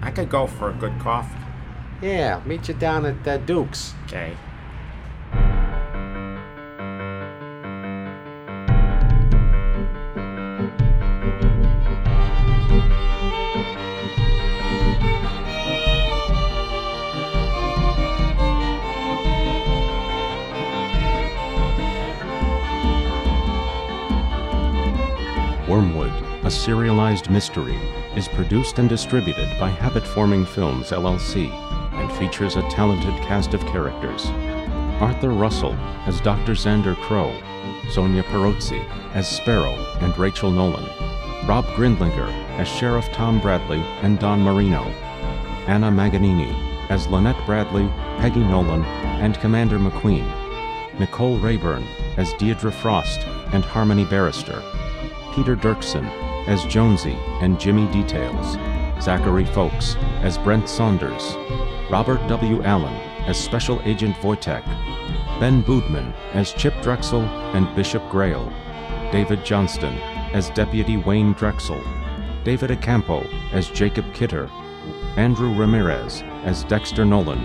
I 0.00 0.10
could 0.10 0.28
go 0.28 0.46
for 0.46 0.70
a 0.70 0.72
good 0.72 0.98
coffee. 0.98 1.36
Yeah, 2.00 2.40
meet 2.46 2.68
you 2.68 2.74
down 2.74 3.06
at 3.06 3.26
uh, 3.26 3.38
Duke's. 3.38 3.94
Okay. 4.06 4.36
Mystery, 27.12 27.78
is 28.16 28.26
produced 28.26 28.78
and 28.78 28.88
distributed 28.88 29.48
by 29.60 29.68
Habit 29.68 30.02
Forming 30.02 30.46
Films 30.46 30.92
LLC 30.92 31.50
and 31.92 32.10
features 32.12 32.56
a 32.56 32.62
talented 32.70 33.14
cast 33.22 33.52
of 33.52 33.60
characters. 33.66 34.26
Arthur 34.98 35.28
Russell 35.28 35.74
as 36.06 36.22
Dr. 36.22 36.52
Xander 36.52 36.96
Crow, 37.02 37.30
Sonia 37.90 38.22
Perozzi 38.22 38.82
as 39.12 39.28
Sparrow 39.28 39.74
and 40.00 40.16
Rachel 40.16 40.50
Nolan, 40.50 40.86
Rob 41.46 41.66
Grindlinger 41.76 42.30
as 42.58 42.66
Sheriff 42.66 43.12
Tom 43.12 43.40
Bradley 43.40 43.80
and 44.00 44.18
Don 44.18 44.40
Marino, 44.40 44.82
Anna 45.66 45.90
Maganini 45.90 46.50
as 46.88 47.06
Lynette 47.08 47.44
Bradley, 47.44 47.88
Peggy 48.20 48.40
Nolan, 48.40 48.84
and 49.20 49.38
Commander 49.40 49.78
McQueen, 49.78 50.26
Nicole 50.98 51.38
Rayburn 51.38 51.86
as 52.16 52.32
Deidre 52.34 52.72
Frost 52.72 53.20
and 53.52 53.66
Harmony 53.66 54.06
Barrister, 54.06 54.62
Peter 55.34 55.56
Dirksen 55.56 56.21
as 56.46 56.64
Jonesy 56.64 57.16
and 57.40 57.58
Jimmy 57.58 57.86
Details, 57.92 58.56
Zachary 59.02 59.44
Folks 59.44 59.96
as 60.22 60.38
Brent 60.38 60.68
Saunders, 60.68 61.34
Robert 61.90 62.26
W. 62.28 62.62
Allen 62.62 62.94
as 63.26 63.38
Special 63.38 63.80
Agent 63.84 64.16
Wojtek, 64.16 64.64
Ben 65.40 65.62
Boodman 65.62 66.12
as 66.32 66.52
Chip 66.52 66.74
Drexel 66.82 67.22
and 67.54 67.74
Bishop 67.76 68.08
Grail, 68.10 68.52
David 69.12 69.44
Johnston 69.44 69.94
as 70.32 70.50
Deputy 70.50 70.96
Wayne 70.96 71.32
Drexel, 71.32 71.82
David 72.44 72.70
Acampo 72.70 73.26
as 73.52 73.68
Jacob 73.68 74.12
Kidder, 74.14 74.48
Andrew 75.16 75.54
Ramirez 75.54 76.22
as 76.44 76.64
Dexter 76.64 77.04
Nolan, 77.04 77.42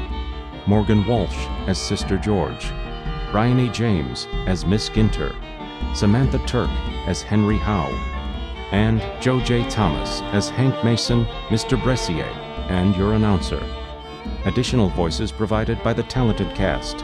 Morgan 0.66 1.06
Walsh 1.06 1.38
as 1.68 1.78
Sister 1.78 2.18
George, 2.18 2.72
Brian 3.32 3.60
E. 3.60 3.70
James 3.70 4.28
as 4.48 4.66
Miss 4.66 4.90
Ginter, 4.90 5.36
Samantha 5.96 6.40
Turk 6.46 6.70
as 7.08 7.22
Henry 7.22 7.58
Howe, 7.58 7.92
and 8.72 9.02
Joe 9.22 9.40
J. 9.40 9.68
Thomas 9.70 10.22
as 10.34 10.50
Hank 10.50 10.84
Mason, 10.84 11.26
Mr. 11.50 11.82
Bressier, 11.82 12.28
and 12.70 12.96
your 12.96 13.14
announcer. 13.14 13.64
Additional 14.46 14.90
voices 14.90 15.32
provided 15.32 15.82
by 15.84 15.94
the 15.94 16.04
talented 16.04 16.54
cast. 16.56 17.04